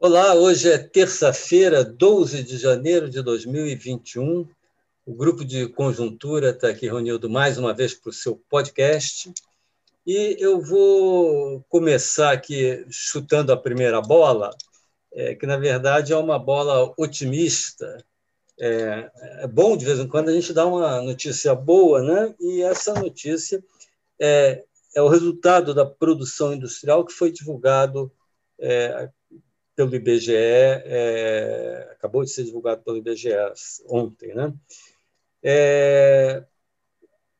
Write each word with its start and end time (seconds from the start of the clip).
Olá, 0.00 0.32
hoje 0.32 0.70
é 0.70 0.78
terça-feira, 0.78 1.82
12 1.82 2.44
de 2.44 2.56
janeiro 2.56 3.10
de 3.10 3.20
2021. 3.20 4.48
O 5.04 5.12
grupo 5.12 5.44
de 5.44 5.66
conjuntura 5.70 6.50
está 6.50 6.68
aqui 6.68 6.86
reunido 6.86 7.28
mais 7.28 7.58
uma 7.58 7.74
vez 7.74 7.94
para 7.94 8.10
o 8.10 8.12
seu 8.12 8.40
podcast. 8.48 9.32
E 10.06 10.36
eu 10.38 10.60
vou 10.60 11.64
começar 11.68 12.30
aqui 12.30 12.86
chutando 12.88 13.52
a 13.52 13.56
primeira 13.56 14.00
bola, 14.00 14.50
é, 15.12 15.34
que 15.34 15.44
na 15.46 15.56
verdade 15.56 16.12
é 16.12 16.16
uma 16.16 16.38
bola 16.38 16.94
otimista. 16.96 17.96
É, 18.56 19.10
é, 19.42 19.46
bom 19.48 19.76
de 19.76 19.84
vez 19.84 19.98
em 19.98 20.06
quando 20.06 20.28
a 20.28 20.32
gente 20.32 20.52
dar 20.52 20.66
uma 20.66 21.02
notícia 21.02 21.56
boa, 21.56 22.00
né? 22.04 22.32
E 22.38 22.62
essa 22.62 22.94
notícia 22.94 23.60
é, 24.20 24.62
é 24.94 25.02
o 25.02 25.08
resultado 25.08 25.74
da 25.74 25.84
produção 25.84 26.54
industrial 26.54 27.04
que 27.04 27.12
foi 27.12 27.32
divulgado 27.32 28.12
é, 28.60 29.10
pelo 29.78 29.94
IBGE, 29.94 30.34
é, 30.34 31.88
acabou 31.92 32.24
de 32.24 32.30
ser 32.30 32.42
divulgado 32.42 32.82
pelo 32.82 32.96
IBGE 32.96 33.30
ontem. 33.86 34.34
Né? 34.34 34.52
É, 35.40 36.44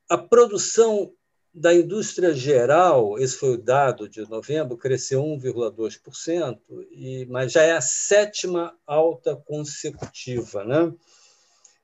a 0.09 0.16
produção 0.16 1.12
da 1.52 1.74
indústria 1.74 2.33
geral, 2.33 3.19
esse 3.19 3.34
foi 3.34 3.55
o 3.55 3.61
dado 3.61 4.09
de 4.09 4.20
novembro, 4.30 4.77
cresceu 4.77 5.20
1,2%, 5.20 6.61
e, 6.92 7.27
mas 7.27 7.51
já 7.51 7.62
é 7.62 7.73
a 7.73 7.80
sétima 7.80 8.73
alta 8.86 9.34
consecutiva. 9.34 10.64
Né? 10.64 10.95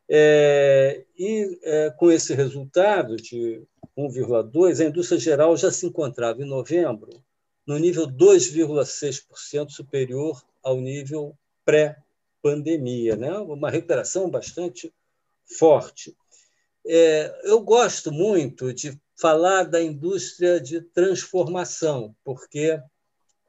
É, 0.08 1.04
e 1.18 1.58
é, 1.64 1.90
com 1.98 2.12
esse 2.12 2.32
resultado 2.32 3.16
de 3.16 3.60
1,2%, 3.98 4.80
a 4.80 4.84
indústria 4.84 5.18
geral 5.18 5.56
já 5.56 5.72
se 5.72 5.84
encontrava 5.84 6.40
em 6.40 6.48
novembro 6.48 7.23
no 7.66 7.78
nível 7.78 8.06
2,6% 8.06 9.70
superior 9.70 10.42
ao 10.62 10.80
nível 10.80 11.36
pré-pandemia, 11.64 13.16
né? 13.16 13.36
uma 13.38 13.70
recuperação 13.70 14.30
bastante 14.30 14.92
forte. 15.58 16.16
É, 16.86 17.34
eu 17.44 17.60
gosto 17.60 18.12
muito 18.12 18.72
de 18.72 18.98
falar 19.18 19.64
da 19.64 19.82
indústria 19.82 20.60
de 20.60 20.80
transformação, 20.80 22.14
porque 22.22 22.78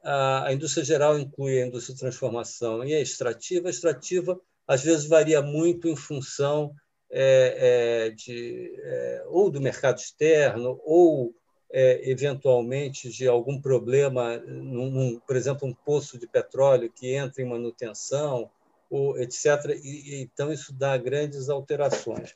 a, 0.04 0.48
a 0.48 0.54
indústria 0.54 0.86
geral 0.86 1.20
inclui 1.20 1.62
a 1.62 1.66
indústria 1.66 1.96
de 1.96 2.00
transformação 2.00 2.84
e 2.86 2.94
a 2.94 3.02
extrativa. 3.02 3.68
A 3.68 3.72
extrativa, 3.72 4.40
às 4.68 4.82
vezes, 4.84 5.06
varia 5.06 5.42
muito 5.42 5.88
em 5.88 5.96
função 5.96 6.74
é, 7.10 8.08
é, 8.08 8.10
de, 8.12 8.74
é, 8.78 9.24
ou 9.28 9.50
do 9.50 9.62
mercado 9.62 9.98
externo 9.98 10.80
ou 10.84 11.34
é, 11.78 12.10
eventualmente 12.10 13.10
de 13.10 13.28
algum 13.28 13.60
problema, 13.60 14.38
num, 14.38 14.90
num, 14.90 15.20
por 15.20 15.36
exemplo, 15.36 15.68
um 15.68 15.74
poço 15.74 16.18
de 16.18 16.26
petróleo 16.26 16.90
que 16.90 17.14
entra 17.14 17.42
em 17.42 17.50
manutenção, 17.50 18.50
ou 18.90 19.20
etc. 19.20 19.78
E, 19.84 20.22
então, 20.22 20.54
isso 20.54 20.72
dá 20.72 20.96
grandes 20.96 21.50
alterações. 21.50 22.34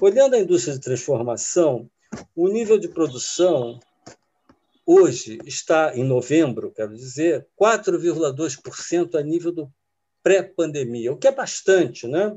Olhando 0.00 0.34
a 0.34 0.40
indústria 0.40 0.74
de 0.74 0.80
transformação, 0.80 1.88
o 2.34 2.48
nível 2.48 2.80
de 2.80 2.88
produção 2.88 3.78
hoje 4.84 5.38
está, 5.46 5.96
em 5.96 6.02
novembro, 6.02 6.72
quero 6.72 6.96
dizer, 6.96 7.46
4,2% 7.56 9.14
a 9.14 9.22
nível 9.22 9.52
do 9.52 9.72
pré-pandemia, 10.20 11.12
o 11.12 11.16
que 11.16 11.28
é 11.28 11.32
bastante, 11.32 12.08
né? 12.08 12.36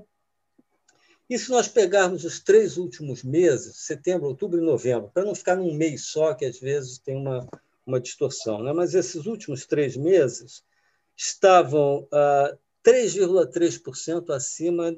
E 1.32 1.40
se 1.40 1.50
nós 1.50 1.66
pegarmos 1.66 2.26
os 2.26 2.42
três 2.42 2.76
últimos 2.76 3.24
meses, 3.24 3.86
setembro, 3.86 4.28
outubro 4.28 4.60
e 4.60 4.66
novembro, 4.66 5.10
para 5.14 5.24
não 5.24 5.34
ficar 5.34 5.56
num 5.56 5.74
mês 5.74 6.08
só, 6.08 6.34
que 6.34 6.44
às 6.44 6.60
vezes 6.60 6.98
tem 6.98 7.16
uma, 7.16 7.48
uma 7.88 8.02
distorção, 8.02 8.62
né? 8.62 8.74
mas 8.74 8.94
esses 8.94 9.26
últimos 9.26 9.66
três 9.66 9.96
meses 9.96 10.62
estavam 11.16 12.06
ah, 12.12 12.54
3,3% 12.86 14.30
acima 14.36 14.94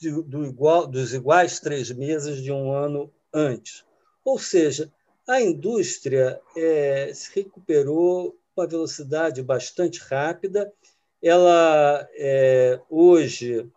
de, 0.00 0.12
do 0.22 0.44
igual, 0.46 0.86
dos 0.86 1.12
iguais 1.12 1.58
três 1.58 1.90
meses 1.90 2.40
de 2.40 2.52
um 2.52 2.72
ano 2.72 3.12
antes. 3.32 3.84
Ou 4.24 4.38
seja, 4.38 4.92
a 5.26 5.40
indústria 5.40 6.40
é, 6.56 7.12
se 7.12 7.34
recuperou 7.34 8.38
com 8.54 8.60
uma 8.60 8.68
velocidade 8.68 9.42
bastante 9.42 9.98
rápida. 9.98 10.72
Ela 11.20 12.08
é, 12.12 12.80
hoje 12.88 13.68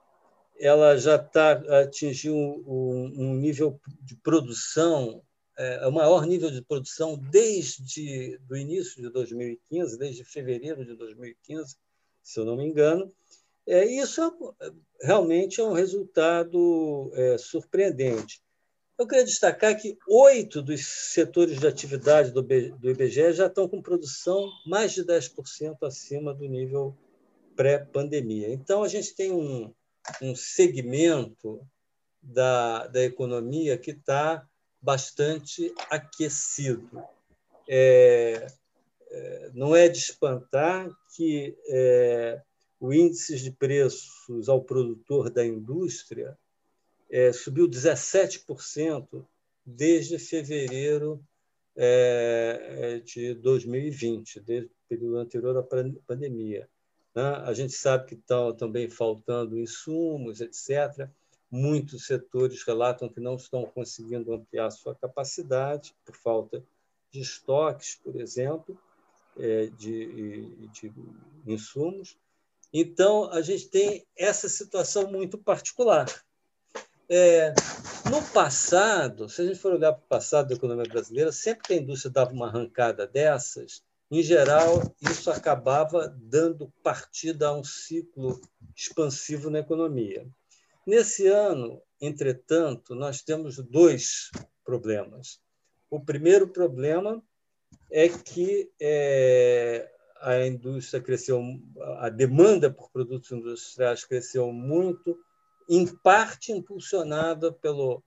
ela 0.60 0.98
já 0.98 1.16
está 1.16 1.52
atingiu 1.82 2.36
um, 2.36 3.14
um, 3.16 3.36
nível 3.36 3.80
de 4.02 4.16
produção, 4.16 5.22
é, 5.58 5.88
o 5.88 5.92
maior 5.92 6.26
nível 6.26 6.52
de 6.52 6.62
produção 6.62 7.18
desde 7.18 8.40
o 8.50 8.56
início 8.56 9.02
de 9.02 9.10
2015, 9.10 9.98
desde 9.98 10.24
fevereiro 10.24 10.86
de 10.86 10.96
2015, 10.96 11.76
se 12.24 12.40
eu 12.40 12.46
não 12.46 12.58
me 12.58 12.66
engano. 12.66 13.12
É, 13.66 13.86
isso 13.86 14.22
é, 14.22 14.72
realmente 15.02 15.60
é 15.60 15.64
um 15.64 15.74
resultado 15.74 17.12
é, 17.14 17.38
surpreendente. 17.38 18.42
Eu 18.98 19.06
queria 19.06 19.26
destacar 19.26 19.80
que 19.80 19.96
oito 20.08 20.62
dos 20.62 20.86
setores 21.14 21.60
de 21.60 21.68
atividade 21.68 22.32
do, 22.32 22.42
do 22.42 22.90
IBGE 22.90 23.34
já 23.34 23.46
estão 23.46 23.68
com 23.68 23.82
produção 23.82 24.50
mais 24.66 24.94
de 24.94 25.04
10% 25.04 25.78
acima 25.84 26.34
do 26.34 26.48
nível 26.48 26.98
pré-pandemia. 27.56 28.52
Então, 28.52 28.84
a 28.84 28.88
gente 28.88 29.14
tem 29.16 29.32
um, 29.32 29.72
um 30.22 30.36
segmento 30.36 31.62
da, 32.22 32.88
da 32.88 33.04
economia 33.04 33.78
que 33.78 33.92
está 33.92 34.48
bastante 34.82 35.74
aquecido. 35.90 37.04
É, 37.70 38.48
é, 39.10 39.52
não 39.54 39.76
é 39.76 39.88
de 39.88 39.98
espantar 39.98 40.90
que 41.16 41.58
é, 41.70 42.42
o 42.80 42.94
índice 42.94 43.38
de 43.38 43.52
preços 43.52 44.48
ao 44.48 44.64
produtor 44.64 45.30
da 45.30 45.46
indústria 45.46 46.38
é, 47.10 47.32
subiu 47.32 47.68
17% 47.68 49.26
desde 49.66 50.20
fevereiro 50.20 51.24
é, 51.76 53.02
de 53.06 53.34
2020, 53.36 54.40
desde 54.42 54.68
o 54.68 54.88
período 54.88 55.18
anterior 55.18 55.58
à 55.58 55.64
pandemia. 56.06 56.70
Né? 57.18 57.24
A 57.46 57.52
gente 57.52 57.74
sabe 57.74 58.06
que 58.06 58.14
estão 58.14 58.54
também 58.54 58.88
faltando 58.88 59.58
insumos, 59.58 60.40
etc. 60.40 61.10
Muitos 61.50 62.06
setores 62.06 62.62
relatam 62.62 63.10
que 63.10 63.20
não 63.20 63.38
estão 63.38 63.66
conseguindo 63.66 64.32
ampliar 64.32 64.70
sua 64.70 64.94
capacidade 64.94 65.96
por 66.06 66.16
falta 66.16 66.64
de 67.10 67.20
estoques, 67.20 67.96
por 67.96 68.22
exemplo, 68.22 68.80
é, 69.36 69.66
de, 69.66 70.68
de 70.68 70.94
insumos. 71.48 72.16
Então, 72.72 73.32
a 73.32 73.42
gente 73.42 73.68
tem 73.68 74.06
essa 74.16 74.48
situação 74.48 75.12
muito 75.12 75.40
particular. 75.40 76.06
É, 77.10 77.52
no 78.12 78.22
passado, 78.32 79.28
se 79.28 79.42
a 79.42 79.46
gente 79.46 79.58
for 79.58 79.74
olhar 79.74 79.94
para 79.94 80.04
o 80.04 80.08
passado 80.08 80.50
da 80.50 80.54
economia 80.54 80.86
brasileira, 80.86 81.32
sempre 81.32 81.64
que 81.64 81.74
a 81.74 81.78
indústria 81.78 82.12
dava 82.12 82.32
uma 82.32 82.46
arrancada 82.46 83.08
dessas, 83.08 83.82
em 84.10 84.24
geral, 84.24 84.96
isso 85.02 85.30
acabava 85.30 86.08
dando 86.08 86.72
partida 86.82 87.48
a 87.48 87.54
um 87.54 87.64
ciclo 87.64 88.40
expansivo 88.74 89.50
na 89.50 89.60
economia. 89.60 90.26
Nesse 90.86 91.28
ano, 91.28 91.82
entretanto, 92.00 92.96
nós 92.96 93.22
temos 93.22 93.58
dois 93.58 94.32
problemas. 94.64 95.42
O 95.90 96.00
primeiro 96.00 96.48
problema 96.48 97.22
é 97.92 98.08
que 98.08 98.72
é, 98.80 99.92
a 100.22 100.48
indústria 100.48 101.04
cresceu, 101.04 101.42
a 101.98 102.08
demanda 102.08 102.72
por 102.72 102.90
produtos 102.90 103.30
industriais 103.32 104.06
cresceu 104.06 104.54
muito, 104.54 105.20
em 105.70 105.86
parte 105.86 106.54
impulsionada 106.54 107.52
pelo, 107.52 108.02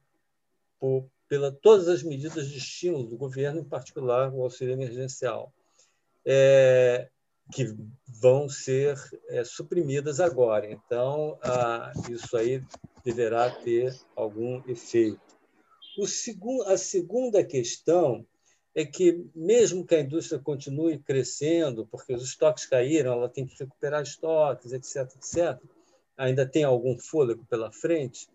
por, 0.79 1.07
pela 1.29 1.53
todas 1.53 1.89
as 1.89 2.03
medidas 2.03 2.49
de 2.49 2.57
estímulo 2.57 3.05
do 3.05 3.19
governo, 3.19 3.61
em 3.61 3.65
particular 3.65 4.33
o 4.33 4.43
auxílio 4.43 4.73
emergencial 4.73 5.53
é, 6.25 7.09
que 7.53 7.75
vão 8.07 8.49
ser 8.49 8.97
é, 9.29 9.45
suprimidas 9.45 10.21
agora. 10.21 10.71
Então, 10.71 11.39
ah, 11.43 11.93
isso 12.11 12.37
aí 12.37 12.63
deverá 13.05 13.51
ter 13.51 13.95
algum 14.15 14.63
efeito. 14.69 15.21
O 15.99 16.63
a 16.67 16.77
segunda 16.77 17.45
questão 17.45 18.25
é 18.75 18.85
que, 18.85 19.27
mesmo 19.35 19.85
que 19.85 19.95
a 19.95 20.01
indústria 20.01 20.39
continue 20.39 20.99
crescendo, 20.99 21.87
porque 21.87 22.15
os 22.15 22.23
estoques 22.23 22.67
caíram, 22.67 23.13
ela 23.13 23.29
tem 23.29 23.45
que 23.45 23.59
recuperar 23.59 24.03
estoques, 24.03 24.73
etc., 24.73 25.13
etc., 25.17 25.61
ainda 26.17 26.47
tem 26.47 26.65
algum 26.65 26.99
fôlego 26.99 27.45
pela 27.47 27.73
frente. 27.73 28.29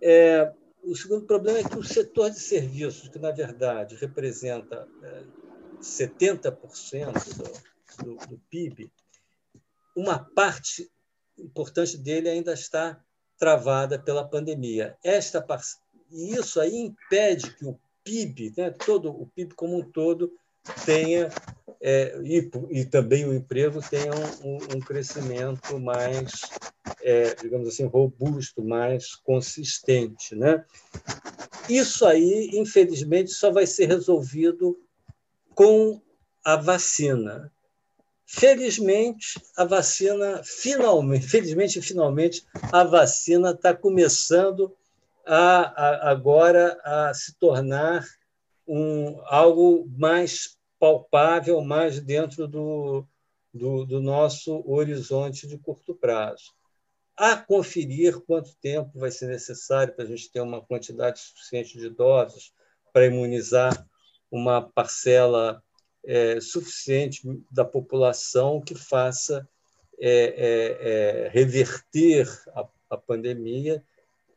É, 0.00 0.52
o 0.82 0.94
segundo 0.94 1.26
problema 1.26 1.58
é 1.58 1.64
que 1.64 1.78
o 1.78 1.82
setor 1.82 2.30
de 2.30 2.40
serviços, 2.40 3.08
que 3.08 3.18
na 3.18 3.32
verdade 3.32 3.96
representa 3.96 4.88
é, 5.02 5.22
70% 5.80 6.56
do, 7.36 8.04
do, 8.04 8.26
do 8.26 8.38
PIB, 8.50 8.90
uma 9.94 10.18
parte 10.18 10.90
importante 11.38 11.96
dele 11.96 12.28
ainda 12.28 12.52
está 12.52 13.00
travada 13.38 13.98
pela 13.98 14.26
pandemia. 14.26 14.96
Esta 15.02 15.44
e 16.10 16.34
isso 16.34 16.60
aí 16.60 16.76
impede 16.76 17.52
que 17.54 17.64
o 17.64 17.78
PIB, 18.04 18.54
né, 18.56 18.70
todo 18.70 19.10
o 19.10 19.26
PIB 19.26 19.54
como 19.54 19.78
um 19.78 19.82
todo, 19.82 20.32
tenha 20.84 21.30
é, 21.80 22.18
e, 22.24 22.50
e, 22.70 22.84
também 22.84 23.24
o 23.26 23.34
emprego 23.34 23.80
tenha 23.88 24.10
um, 24.42 24.76
um 24.76 24.80
crescimento 24.80 25.78
mais, 25.78 26.40
é, 27.02 27.34
digamos 27.34 27.68
assim, 27.68 27.84
robusto, 27.84 28.64
mais 28.64 29.14
consistente. 29.14 30.34
Né? 30.34 30.64
Isso 31.68 32.06
aí, 32.06 32.50
infelizmente, 32.54 33.30
só 33.30 33.52
vai 33.52 33.66
ser 33.66 33.86
resolvido 33.86 34.78
com 35.56 36.02
a 36.44 36.54
vacina. 36.54 37.50
Felizmente, 38.26 39.40
a 39.56 39.64
vacina 39.64 40.42
finalmente, 40.44 41.26
felizmente, 41.26 41.80
finalmente, 41.80 42.44
a 42.70 42.84
vacina 42.84 43.52
está 43.52 43.74
começando 43.74 44.76
a, 45.24 46.08
a, 46.08 46.10
agora 46.10 46.78
a 46.84 47.14
se 47.14 47.34
tornar 47.38 48.06
um, 48.68 49.18
algo 49.24 49.88
mais 49.96 50.58
palpável, 50.78 51.62
mais 51.62 52.00
dentro 52.00 52.46
do, 52.46 53.06
do, 53.54 53.86
do 53.86 54.02
nosso 54.02 54.62
horizonte 54.70 55.46
de 55.46 55.56
curto 55.56 55.94
prazo. 55.94 56.52
A 57.16 57.34
conferir 57.34 58.20
quanto 58.26 58.54
tempo 58.56 58.98
vai 58.98 59.10
ser 59.10 59.28
necessário 59.28 59.94
para 59.94 60.04
a 60.04 60.08
gente 60.08 60.30
ter 60.30 60.42
uma 60.42 60.60
quantidade 60.60 61.18
suficiente 61.18 61.78
de 61.78 61.88
doses 61.88 62.52
para 62.92 63.06
imunizar 63.06 63.86
uma 64.30 64.62
parcela 64.62 65.62
é, 66.04 66.40
suficiente 66.40 67.22
da 67.50 67.64
população 67.64 68.60
que 68.60 68.74
faça 68.74 69.48
é, 69.98 70.10
é, 70.10 71.24
é, 71.26 71.28
reverter 71.28 72.28
a, 72.54 72.66
a 72.90 72.96
pandemia 72.96 73.82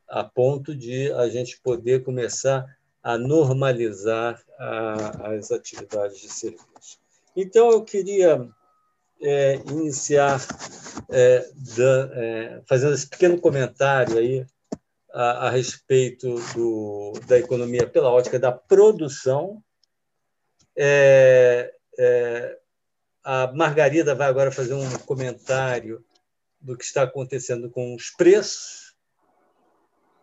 a 0.08 0.24
ponto 0.24 0.76
de 0.76 1.12
a 1.14 1.30
gente 1.30 1.60
poder 1.62 2.04
começar 2.04 2.66
a 3.04 3.18
normalizar 3.18 4.42
a, 4.58 5.34
as 5.36 5.52
atividades 5.52 6.20
de 6.20 6.30
serviço. 6.30 7.00
Então, 7.36 7.72
eu 7.72 7.84
queria 7.84 8.50
é, 9.22 9.56
iniciar 9.68 10.40
é, 11.10 11.50
da, 11.78 12.10
é, 12.14 12.62
fazendo 12.68 12.94
esse 12.94 13.08
pequeno 13.08 13.40
comentário 13.40 14.18
aí 14.18 14.46
a, 15.14 15.48
a 15.48 15.50
respeito 15.50 16.36
do, 16.54 17.14
da 17.28 17.38
economia 17.38 17.88
pela 17.88 18.12
ótica 18.12 18.40
da 18.40 18.52
produção. 18.52 19.64
É, 20.82 21.74
é, 21.98 22.58
a 23.22 23.52
Margarida 23.52 24.16
vai 24.16 24.30
agora 24.30 24.50
fazer 24.50 24.74
um 24.74 24.98
comentário 25.00 26.02
do 26.62 26.78
que 26.78 26.86
está 26.86 27.04
acontecendo 27.04 27.70
com 27.70 27.94
os 27.94 28.10
preços 28.10 28.96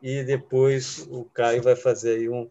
e 0.00 0.24
depois 0.24 1.06
o 1.10 1.26
Caio 1.26 1.62
vai 1.62 1.76
fazer 1.76 2.16
aí 2.16 2.28
um, 2.28 2.50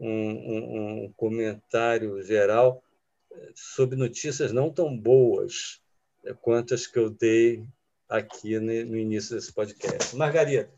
um, 0.00 1.04
um, 1.04 1.12
comentário 1.16 2.20
geral 2.24 2.82
eh, 3.30 3.52
sobre 3.54 3.96
notícias 3.96 4.52
não 4.52 4.68
tão 4.68 4.96
boas 4.96 5.80
eh, 6.24 6.34
quanto 6.34 6.74
as 6.74 6.86
que 6.88 6.98
eu 6.98 7.08
dei 7.08 7.64
aqui 8.08 8.58
no 8.58 8.96
início 8.96 9.36
desse 9.36 9.52
podcast. 9.52 10.16
Margarida. 10.16 10.70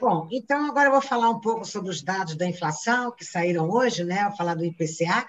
Bom, 0.00 0.28
então 0.30 0.66
agora 0.66 0.88
eu 0.88 0.92
vou 0.92 1.00
falar 1.00 1.28
um 1.30 1.40
pouco 1.40 1.64
sobre 1.64 1.90
os 1.90 2.02
dados 2.02 2.36
da 2.36 2.46
inflação 2.46 3.10
que 3.10 3.24
saíram 3.24 3.68
hoje, 3.68 4.04
né? 4.04 4.24
Vou 4.24 4.36
falar 4.36 4.54
do 4.54 4.64
IPCA 4.64 5.26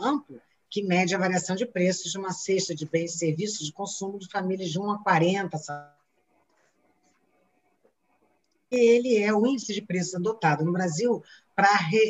amplo, 0.00 0.40
que 0.70 0.82
mede 0.82 1.14
a 1.14 1.18
variação 1.18 1.54
de 1.54 1.66
preços 1.66 2.10
de 2.10 2.18
uma 2.18 2.32
cesta 2.32 2.74
de 2.74 2.86
bens 2.86 3.14
e 3.14 3.18
serviços 3.18 3.66
de 3.66 3.72
consumo 3.72 4.18
de 4.18 4.28
famílias 4.28 4.70
de 4.70 4.78
1 4.78 4.90
a 4.90 5.02
40 5.02 5.58
ele 8.70 9.18
é 9.18 9.32
o 9.32 9.46
índice 9.46 9.72
de 9.72 9.82
preços 9.82 10.14
adotado 10.14 10.64
no 10.64 10.72
Brasil 10.72 11.22
para 11.54 11.68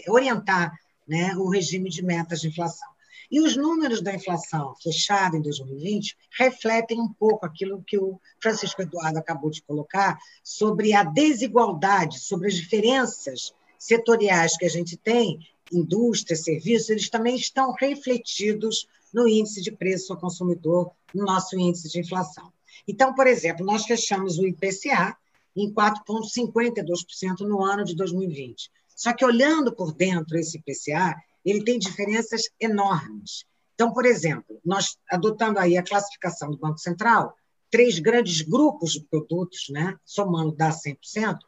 orientar 0.09 0.73
né, 1.07 1.35
o 1.37 1.49
regime 1.49 1.91
de 1.91 2.03
metas 2.03 2.41
de 2.41 2.49
inflação. 2.49 2.94
E 3.31 3.41
os 3.41 3.57
números 3.57 4.01
da 4.01 4.15
inflação 4.15 4.75
fechada 4.83 5.37
em 5.37 5.43
2020 5.43 6.17
refletem 6.39 7.01
um 7.01 7.09
pouco 7.09 7.47
aquilo 7.47 7.83
que 7.87 7.99
o 7.99 8.21
Francisco 8.41 8.83
Eduardo 8.83 9.19
acabou 9.19 9.51
de 9.51 9.63
colocar 9.63 10.19
sobre 10.43 10.93
a 10.93 11.05
desigualdade, 11.05 12.21
sobre 12.21 12.49
as 12.49 12.55
diferenças 12.55 13.55
setoriais 13.79 14.57
que 14.57 14.65
a 14.65 14.71
gente 14.71 14.97
tem, 14.97 15.39
indústria, 15.73 16.37
serviços, 16.37 16.91
eles 16.91 17.09
também 17.09 17.37
estão 17.37 17.73
refletidos 17.73 18.87
no 19.13 19.29
índice 19.29 19.63
de 19.63 19.73
preço 19.73 20.13
ao 20.13 20.19
consumidor, 20.19 20.91
no 21.15 21.25
nosso 21.25 21.59
índice 21.59 21.89
de 21.89 22.01
inflação. 22.01 22.53
Então, 22.87 23.15
por 23.15 23.27
exemplo, 23.27 23.65
nós 23.65 23.85
fechamos 23.85 24.39
o 24.39 24.47
IPCA, 24.47 25.17
em 25.57 25.73
4,52% 25.73 27.41
no 27.41 27.63
ano 27.63 27.85
de 27.85 27.95
2020. 27.95 28.71
Só 28.97 29.13
que 29.13 29.25
olhando 29.25 29.73
por 29.73 29.93
dentro 29.93 30.37
esse 30.37 30.59
IPCA, 30.59 31.15
ele 31.45 31.65
tem 31.65 31.79
diferenças 31.79 32.43
enormes. 32.61 33.45
Então, 33.75 33.93
por 33.93 34.07
exemplo, 34.07 34.61
nós 34.65 34.97
adotando 35.11 35.59
aí 35.59 35.77
a 35.77 35.83
classificação 35.83 36.51
do 36.51 36.59
Banco 36.59 36.79
Central, 36.79 37.37
três 37.71 37.99
grandes 37.99 38.41
grupos 38.41 38.93
de 38.93 39.05
produtos, 39.05 39.67
né, 39.69 39.97
somando 40.05 40.55
dá 40.55 40.71
100%, 40.71 41.39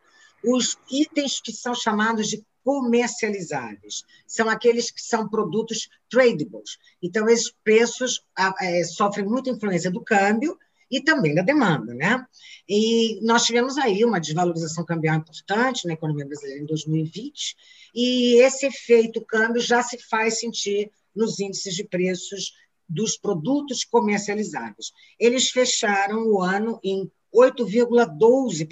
os 0.45 0.77
itens 0.91 1.41
que 1.41 1.53
são 1.53 1.75
chamados 1.75 2.29
de 2.29 2.45
comercializáveis 2.65 4.03
são 4.27 4.49
aqueles 4.49 4.91
que 4.91 5.01
são 5.01 5.29
produtos 5.29 5.89
tradables. 6.11 6.79
Então, 7.01 7.29
esses 7.29 7.53
preços 7.63 8.25
é, 8.61 8.83
sofrem 8.83 9.25
muita 9.25 9.51
influência 9.51 9.89
do 9.89 10.03
câmbio 10.03 10.59
e 10.91 11.01
também 11.01 11.35
da 11.35 11.43
demanda. 11.43 11.95
Né? 11.95 12.25
E 12.69 13.21
nós 13.23 13.45
tivemos 13.45 13.77
aí 13.79 14.05
uma 14.05 14.21
desvalorização 14.21 14.85
cambial 14.85 15.17
importante 15.17 15.87
na 15.87 15.95
economia 15.95 16.27
brasileira 16.27 16.63
em 16.63 16.67
2020, 16.67 17.57
e 17.95 18.41
esse 18.43 18.67
efeito 18.67 19.25
câmbio 19.25 19.61
já 19.61 19.83
se 19.83 19.99
faz 19.99 20.41
sentir 20.41 20.91
nos 21.15 21.41
índices 21.41 21.75
de 21.75 21.85
preços 21.85 22.53
dos 22.89 23.17
produtos 23.17 23.85
comercializados. 23.85 24.93
Eles 25.19 25.51
fecharam 25.51 26.27
o 26.29 26.43
ano 26.43 26.79
em 26.85 27.11
8,12%. 27.35 28.69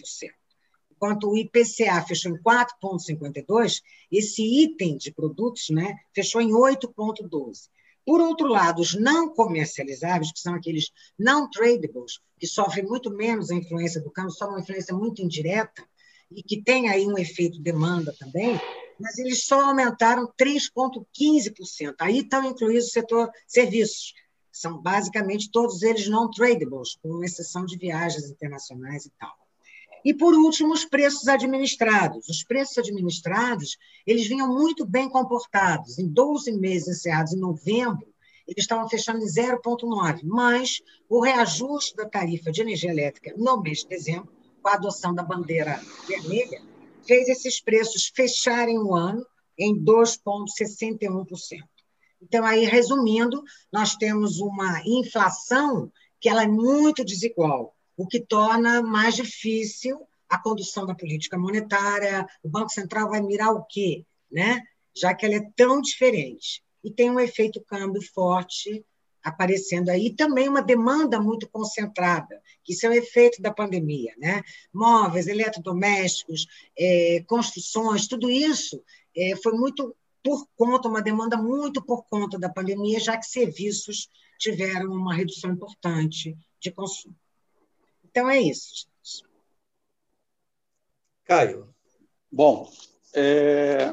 Enquanto 0.93 1.28
o 1.28 1.37
IPCA 1.37 2.00
fechou 2.06 2.32
em 2.32 2.38
4,52%, 2.40 3.82
esse 4.10 4.43
item 4.43 4.96
de 4.96 5.12
produtos 5.12 5.69
né, 5.70 5.96
fechou 6.14 6.40
em 6.40 6.50
8,12%. 6.52 7.69
Por 8.05 8.21
outro 8.21 8.47
lado, 8.47 8.83
os 8.83 8.95
não 8.95 9.29
comercializáveis, 9.29 10.33
que 10.33 10.41
são 10.41 10.55
aqueles 10.55 10.91
não 11.19 11.49
tradables, 11.49 12.21
que 12.39 12.47
sofrem 12.47 12.85
muito 12.85 13.11
menos 13.11 13.51
a 13.51 13.55
influência 13.55 14.01
do 14.01 14.11
câmbio, 14.11 14.33
só 14.33 14.49
uma 14.49 14.61
influência 14.61 14.95
muito 14.95 15.23
indireta, 15.23 15.83
e 16.31 16.43
que 16.43 16.62
tem 16.62 16.89
aí 16.89 17.06
um 17.06 17.17
efeito 17.17 17.61
demanda 17.61 18.15
também, 18.19 18.61
mas 18.99 19.19
eles 19.19 19.44
só 19.44 19.61
aumentaram 19.69 20.31
3,15%. 20.41 21.94
Aí 22.01 22.19
estão 22.19 22.44
incluídos 22.44 22.89
o 22.89 22.91
setor 22.91 23.31
serviços, 23.46 24.13
são 24.53 24.81
basicamente 24.81 25.51
todos 25.51 25.82
eles 25.82 26.08
não 26.08 26.31
tradables, 26.31 26.96
com 27.03 27.25
exceção 27.25 27.65
de 27.65 27.77
viagens 27.77 28.31
internacionais 28.31 29.06
e 29.06 29.11
tal. 29.19 29.44
E, 30.05 30.13
por 30.13 30.34
último, 30.34 30.75
os 30.75 30.84
preços 30.84 31.29
administrados. 31.29 32.29
Os 32.29 32.44
preços 32.44 32.77
administrados 32.77 33.79
eles 34.06 34.27
vinham 34.27 34.49
muito 34.49 34.84
bem 34.84 35.08
comportados. 35.08 35.99
Em 35.99 36.06
12 36.06 36.53
meses 36.53 36.89
encerrados 36.89 37.32
em 37.32 37.41
novembro, 37.41 38.06
eles 38.46 38.65
estavam 38.65 38.87
fechando 38.89 39.20
em 39.20 39.27
0,9, 39.27 40.20
mas 40.25 40.82
o 41.08 41.23
reajuste 41.23 41.96
da 41.96 42.06
tarifa 42.06 42.53
de 42.53 42.61
energia 42.61 42.91
elétrica 42.91 43.32
no 43.37 43.63
mês 43.63 43.79
de 43.79 43.89
dezembro, 43.89 44.31
com 44.61 44.69
a 44.69 44.75
adoção 44.75 45.15
da 45.15 45.23
bandeira 45.23 45.81
vermelha, 46.06 46.61
fez 47.06 47.29
esses 47.29 47.61
preços 47.61 48.13
fecharem 48.15 48.79
o 48.79 48.94
ano 48.94 49.25
em 49.58 49.75
2,61%. 49.82 51.63
Então, 52.20 52.44
aí, 52.44 52.65
resumindo, 52.65 53.43
nós 53.73 53.96
temos 53.96 54.41
uma 54.41 54.82
inflação 54.84 55.91
que 56.20 56.29
ela 56.29 56.43
é 56.43 56.49
muito 56.49 57.05
desigual 57.05 57.73
o 57.96 58.06
que 58.06 58.20
torna 58.20 58.82
mais 58.82 59.15
difícil 59.15 60.06
a 60.29 60.39
condução 60.39 60.86
da 60.86 60.94
política 60.94 61.39
monetária. 61.39 62.27
O 62.43 62.48
Banco 62.48 62.70
Central 62.70 63.08
vai 63.08 63.20
mirar 63.20 63.53
o 63.53 63.65
quê? 63.65 64.05
Né? 64.31 64.63
Já 64.94 65.15
que 65.15 65.24
ela 65.24 65.36
é 65.36 65.51
tão 65.56 65.81
diferente. 65.81 66.63
E 66.82 66.91
tem 66.91 67.10
um 67.10 67.20
efeito 67.20 67.65
câmbio 67.65 68.03
forte 68.03 68.84
aparecendo 69.22 69.89
aí, 69.89 70.08
e 70.08 70.15
também 70.15 70.51
uma 70.51 70.60
demanda 70.60 71.19
muito 71.19 71.48
concentrada, 71.48 72.43
que 72.63 72.74
isso 72.74 72.84
é 72.84 72.91
o 72.91 72.93
efeito 72.93 73.41
da 73.41 73.51
pandemia. 73.51 74.13
Né? 74.19 74.43
Móveis, 74.70 75.27
eletrodomésticos, 75.27 76.46
é, 76.79 77.24
construções, 77.27 78.06
tudo 78.06 78.31
isso 78.31 78.84
é, 79.17 79.34
foi 79.36 79.53
muito 79.53 79.96
por 80.22 80.46
conta, 80.56 80.89
uma 80.89 81.01
demanda 81.01 81.39
muito 81.39 81.82
por 81.82 82.05
conta 82.05 82.39
da 82.39 82.51
pandemia, 82.51 83.01
já 83.01 83.17
que 83.17 83.27
serviços 83.27 84.10
tiveram 84.39 84.91
uma 84.91 85.15
redução 85.15 85.53
importante 85.53 86.36
de 86.60 86.70
consumo. 86.70 87.15
Então 88.15 88.31
é 88.31 88.41
isso, 88.41 88.87
gente. 89.03 89.29
Caio. 91.25 91.75
Bom, 92.31 92.71
é... 93.13 93.93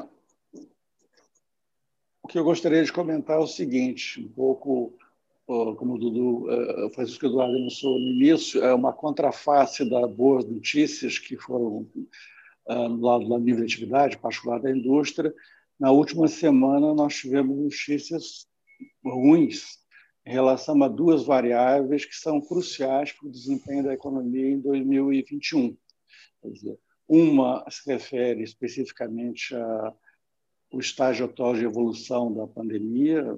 o 2.22 2.28
que 2.28 2.38
eu 2.38 2.44
gostaria 2.44 2.84
de 2.84 2.92
comentar 2.92 3.36
é 3.36 3.40
o 3.40 3.48
seguinte, 3.48 4.20
um 4.20 4.28
pouco 4.28 4.96
como 5.44 5.94
o 5.94 5.98
Dudu, 5.98 6.50
é, 6.50 6.86
o 6.86 6.90
Francisco 6.90 7.26
Eduardo 7.26 7.56
anunciou 7.56 7.98
no 7.98 8.12
início, 8.12 8.62
é 8.62 8.72
uma 8.72 8.92
contraface 8.92 9.84
das 9.90 10.08
boas 10.12 10.44
notícias 10.44 11.18
que 11.18 11.36
foram 11.36 11.90
no 12.68 13.00
lado 13.04 13.28
da 13.28 13.36
livre 13.36 13.64
atividade, 13.64 14.18
particular 14.18 14.60
da 14.60 14.70
indústria, 14.70 15.34
Na 15.80 15.90
última 15.90 16.28
semana, 16.28 16.94
nós 16.94 17.16
tivemos 17.16 17.58
notícias 17.58 18.46
ruins 19.04 19.81
em 20.24 20.32
relação 20.32 20.80
a 20.82 20.88
duas 20.88 21.24
variáveis 21.24 22.04
que 22.04 22.14
são 22.14 22.40
cruciais 22.40 23.12
para 23.12 23.28
o 23.28 23.32
desempenho 23.32 23.84
da 23.84 23.92
economia 23.92 24.50
em 24.50 24.60
2021. 24.60 25.76
Dizer, 26.44 26.78
uma 27.08 27.64
se 27.70 27.90
refere 27.90 28.42
especificamente 28.42 29.54
ao 29.54 30.78
estágio 30.78 31.26
atual 31.26 31.54
de 31.54 31.64
evolução 31.64 32.32
da 32.32 32.46
pandemia, 32.46 33.36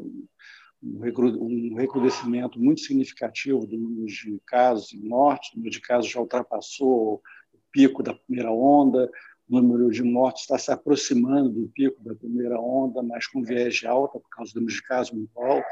um 0.82 1.74
recrudescimento 1.76 2.60
muito 2.60 2.82
significativo 2.82 3.66
do 3.66 3.78
número 3.78 4.06
de 4.06 4.38
casos 4.46 4.92
e 4.92 4.98
mortes, 4.98 5.52
o 5.52 5.56
número 5.56 5.72
de 5.72 5.80
casos 5.80 6.10
já 6.10 6.20
ultrapassou 6.20 7.22
o 7.52 7.58
pico 7.72 8.02
da 8.02 8.14
primeira 8.14 8.52
onda, 8.52 9.10
o 9.48 9.60
número 9.60 9.90
de 9.90 10.02
mortes 10.02 10.42
está 10.42 10.58
se 10.58 10.70
aproximando 10.70 11.48
do 11.48 11.68
pico 11.68 12.02
da 12.02 12.14
primeira 12.14 12.60
onda, 12.60 13.02
mas 13.02 13.26
com 13.26 13.42
viés 13.42 13.74
de 13.76 13.86
alta, 13.86 14.20
por 14.20 14.28
causa 14.28 14.52
do 14.52 14.60
número 14.60 14.76
de 14.76 14.82
casos 14.82 15.12
muito 15.12 15.38
alto. 15.40 15.66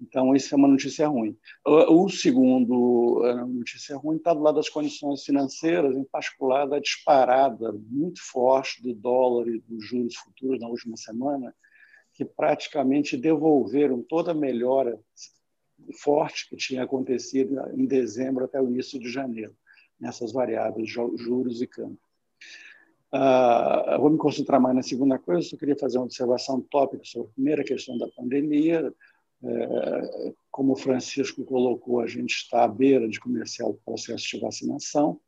Então, 0.00 0.34
isso 0.34 0.54
é 0.54 0.56
uma 0.56 0.68
notícia 0.68 1.06
ruim. 1.06 1.36
O 1.64 2.08
segundo 2.08 3.20
notícia 3.48 3.96
ruim 3.96 4.16
está 4.16 4.32
do 4.32 4.40
lado 4.40 4.54
das 4.54 4.68
condições 4.68 5.22
financeiras, 5.22 5.94
em 5.94 6.04
particular 6.04 6.66
da 6.66 6.78
disparada 6.78 7.72
muito 7.72 8.20
forte 8.22 8.82
do 8.82 8.94
dólar 8.94 9.48
e 9.48 9.60
dos 9.60 9.86
juros 9.86 10.16
futuros 10.16 10.58
na 10.58 10.68
última 10.68 10.96
semana, 10.96 11.54
que 12.14 12.24
praticamente 12.24 13.16
devolveram 13.16 14.02
toda 14.02 14.30
a 14.30 14.34
melhora 14.34 14.98
forte 16.02 16.48
que 16.48 16.56
tinha 16.56 16.82
acontecido 16.82 17.58
em 17.74 17.86
dezembro 17.86 18.44
até 18.44 18.60
o 18.60 18.68
início 18.68 18.98
de 18.98 19.10
janeiro, 19.10 19.54
nessas 19.98 20.32
variáveis, 20.32 20.90
juros 20.90 21.60
e 21.60 21.66
câmbio. 21.66 21.98
Uh, 23.12 24.00
vou 24.00 24.10
me 24.10 24.18
concentrar 24.18 24.60
mais 24.60 24.74
na 24.74 24.82
segunda 24.82 25.18
coisa, 25.18 25.42
só 25.48 25.56
queria 25.56 25.76
fazer 25.76 25.98
uma 25.98 26.04
observação 26.04 26.60
tópica 26.60 27.02
sobre 27.04 27.28
a 27.28 27.34
primeira 27.34 27.64
questão 27.64 27.98
da 27.98 28.06
pandemia. 28.08 28.94
É, 29.42 30.32
como 30.50 30.72
o 30.72 30.76
Francisco 30.76 31.44
colocou, 31.44 32.00
a 32.00 32.06
gente 32.06 32.34
está 32.34 32.64
à 32.64 32.68
beira 32.68 33.08
de 33.08 33.18
começar 33.18 33.66
o 33.66 33.74
processo 33.74 34.28
de 34.28 34.40
vacinação, 34.40 35.18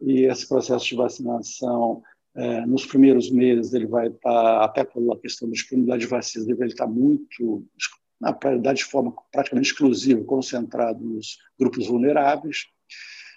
e 0.00 0.22
esse 0.22 0.48
processo 0.48 0.84
de 0.84 0.96
vacinação, 0.96 2.02
é, 2.34 2.66
nos 2.66 2.84
primeiros 2.84 3.30
meses, 3.30 3.72
ele 3.72 3.86
vai 3.86 4.08
estar, 4.08 4.64
até 4.64 4.84
pela 4.84 5.18
questão 5.18 5.48
da 5.48 5.54
disponibilidade 5.54 6.02
de 6.02 6.08
vacinas, 6.08 6.48
ele 6.48 6.58
vai 6.58 6.68
estar 6.68 6.86
muito, 6.86 7.64
na 8.20 8.36
realidade, 8.42 8.78
de 8.78 8.84
forma 8.84 9.14
praticamente 9.32 9.70
exclusiva, 9.70 10.24
concentrado 10.24 11.02
nos 11.02 11.38
grupos 11.58 11.86
vulneráveis. 11.86 12.66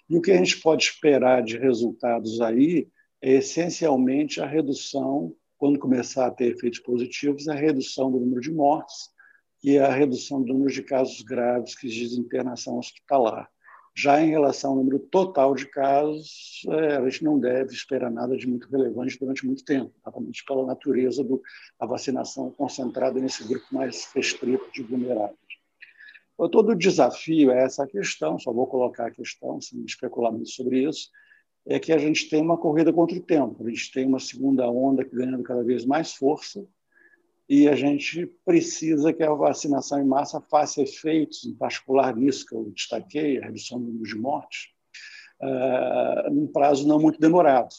E 0.10 0.18
o 0.18 0.22
que 0.22 0.32
a 0.32 0.38
gente 0.38 0.60
pode 0.60 0.84
esperar 0.84 1.44
de 1.44 1.58
resultados 1.58 2.42
aí 2.42 2.90
é 3.22 3.36
essencialmente 3.36 4.42
a 4.42 4.46
redução, 4.46 5.36
quando 5.58 5.78
começar 5.78 6.26
a 6.26 6.32
ter 6.32 6.54
efeitos 6.56 6.80
positivos, 6.80 7.48
a 7.48 7.54
redução 7.54 8.12
do 8.12 8.20
número 8.20 8.42
de 8.42 8.52
mortes 8.52 9.10
e 9.64 9.78
a 9.78 9.92
redução 9.92 10.42
do 10.42 10.54
número 10.54 10.72
de 10.72 10.84
casos 10.84 11.22
graves 11.22 11.76
que 11.76 11.88
exigem 11.88 12.20
internação 12.20 12.78
hospitalar. 12.78 13.50
Já 13.96 14.22
em 14.22 14.30
relação 14.30 14.72
ao 14.72 14.78
número 14.78 15.00
total 15.00 15.54
de 15.54 15.66
casos, 15.66 16.62
é, 16.70 16.96
a 16.96 17.10
gente 17.10 17.24
não 17.24 17.38
deve 17.38 17.74
esperar 17.74 18.10
nada 18.10 18.38
de 18.38 18.48
muito 18.48 18.70
relevante 18.70 19.20
durante 19.20 19.46
muito 19.46 19.66
tempo, 19.66 19.92
exatamente 20.00 20.46
pela 20.46 20.66
natureza 20.66 21.22
da 21.78 21.86
vacinação 21.86 22.50
concentrada 22.52 23.20
nesse 23.20 23.46
grupo 23.46 23.66
mais 23.72 24.10
restrito 24.14 24.72
de 24.72 24.84
vulneráveis. 24.84 25.38
Então, 26.34 26.50
todo 26.50 26.72
o 26.72 26.76
desafio 26.76 27.52
é 27.52 27.66
essa 27.66 27.86
questão, 27.86 28.40
só 28.40 28.54
vou 28.54 28.68
colocar 28.68 29.08
a 29.08 29.12
questão, 29.12 29.60
sem 29.60 29.84
especular 29.84 30.32
muito 30.32 30.50
sobre 30.50 30.88
isso, 30.88 31.10
é 31.68 31.78
que 31.78 31.92
a 31.92 31.98
gente 31.98 32.30
tem 32.30 32.42
uma 32.42 32.58
corrida 32.58 32.94
contra 32.94 33.18
o 33.18 33.22
tempo, 33.22 33.66
a 33.66 33.70
gente 33.70 33.92
tem 33.92 34.06
uma 34.06 34.20
segunda 34.20 34.70
onda 34.70 35.04
que 35.04 35.14
ganhando 35.14 35.44
cada 35.44 35.64
vez 35.64 35.84
mais 35.84 36.14
força, 36.14 36.66
e 37.50 37.68
a 37.68 37.76
gente 37.76 38.28
precisa 38.46 39.12
que 39.12 39.24
a 39.24 39.34
vacinação 39.34 40.00
em 40.00 40.06
massa 40.06 40.40
faça 40.40 40.84
efeitos, 40.84 41.46
em 41.46 41.56
particular 41.56 42.16
nisso 42.16 42.46
que 42.46 42.54
eu 42.54 42.72
destaquei, 42.76 43.40
a 43.40 43.46
redução 43.46 43.80
do 43.80 43.88
número 43.88 44.04
de 44.04 44.16
mortes, 44.16 44.68
uh, 45.42 46.32
num 46.32 46.46
prazo 46.46 46.88
não 46.88 47.00
muito 47.00 47.20
demorado, 47.20 47.74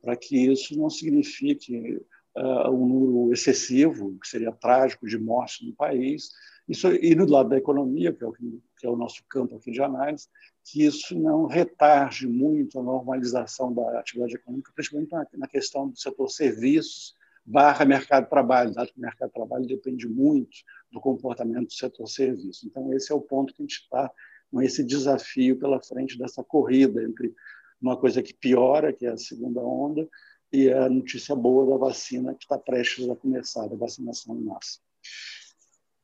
para 0.00 0.16
que 0.16 0.50
isso 0.50 0.78
não 0.78 0.88
signifique 0.88 2.00
uh, 2.38 2.70
um 2.70 2.88
número 2.88 3.32
excessivo, 3.34 4.18
que 4.18 4.26
seria 4.26 4.50
trágico, 4.50 5.06
de 5.06 5.18
mortes 5.18 5.66
no 5.66 5.74
país, 5.74 6.30
isso, 6.66 6.88
e 6.88 7.14
do 7.14 7.30
lado 7.30 7.50
da 7.50 7.58
economia, 7.58 8.14
que 8.14 8.24
é, 8.24 8.26
o, 8.26 8.32
que 8.32 8.86
é 8.86 8.88
o 8.88 8.96
nosso 8.96 9.22
campo 9.28 9.56
aqui 9.56 9.70
de 9.70 9.82
análise, 9.82 10.26
que 10.64 10.86
isso 10.86 11.18
não 11.18 11.44
retarde 11.44 12.26
muito 12.26 12.80
a 12.80 12.82
normalização 12.82 13.74
da 13.74 13.98
atividade 13.98 14.36
econômica, 14.36 14.72
principalmente 14.74 15.12
na, 15.12 15.26
na 15.34 15.46
questão 15.46 15.90
do 15.90 15.98
setor 15.98 16.30
serviços, 16.30 17.14
barra 17.44 17.84
mercado 17.84 18.24
de 18.24 18.30
trabalho, 18.30 18.72
dado 18.72 18.92
que 18.92 18.98
o 18.98 19.02
mercado 19.02 19.28
de 19.28 19.34
trabalho 19.34 19.66
depende 19.66 20.08
muito 20.08 20.58
do 20.90 21.00
comportamento 21.00 21.66
do 21.66 21.72
setor 21.72 22.06
serviço. 22.06 22.66
Então, 22.66 22.92
esse 22.92 23.12
é 23.12 23.14
o 23.14 23.20
ponto 23.20 23.52
que 23.52 23.62
a 23.62 23.64
gente 23.64 23.80
está 23.80 24.10
com 24.50 24.62
esse 24.62 24.84
desafio 24.84 25.58
pela 25.58 25.82
frente 25.82 26.18
dessa 26.18 26.44
corrida 26.44 27.02
entre 27.02 27.34
uma 27.80 27.96
coisa 27.96 28.22
que 28.22 28.34
piora, 28.34 28.92
que 28.92 29.06
é 29.06 29.10
a 29.10 29.16
segunda 29.16 29.60
onda, 29.60 30.08
e 30.52 30.70
a 30.70 30.88
notícia 30.88 31.34
boa 31.34 31.66
da 31.66 31.76
vacina 31.76 32.34
que 32.34 32.44
está 32.44 32.58
prestes 32.58 33.08
a 33.08 33.16
começar, 33.16 33.66
da 33.66 33.74
vacinação 33.74 34.36
em 34.36 34.42
massa. 34.42 34.78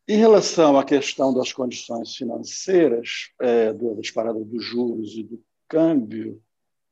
Em 0.08 0.16
relação 0.16 0.78
à 0.78 0.84
questão 0.84 1.34
das 1.34 1.52
condições 1.52 2.16
financeiras, 2.16 3.30
é, 3.40 3.74
da 3.74 3.92
disparada 3.92 4.42
dos 4.42 4.64
juros 4.64 5.12
e 5.14 5.22
do 5.22 5.44
câmbio, 5.68 6.42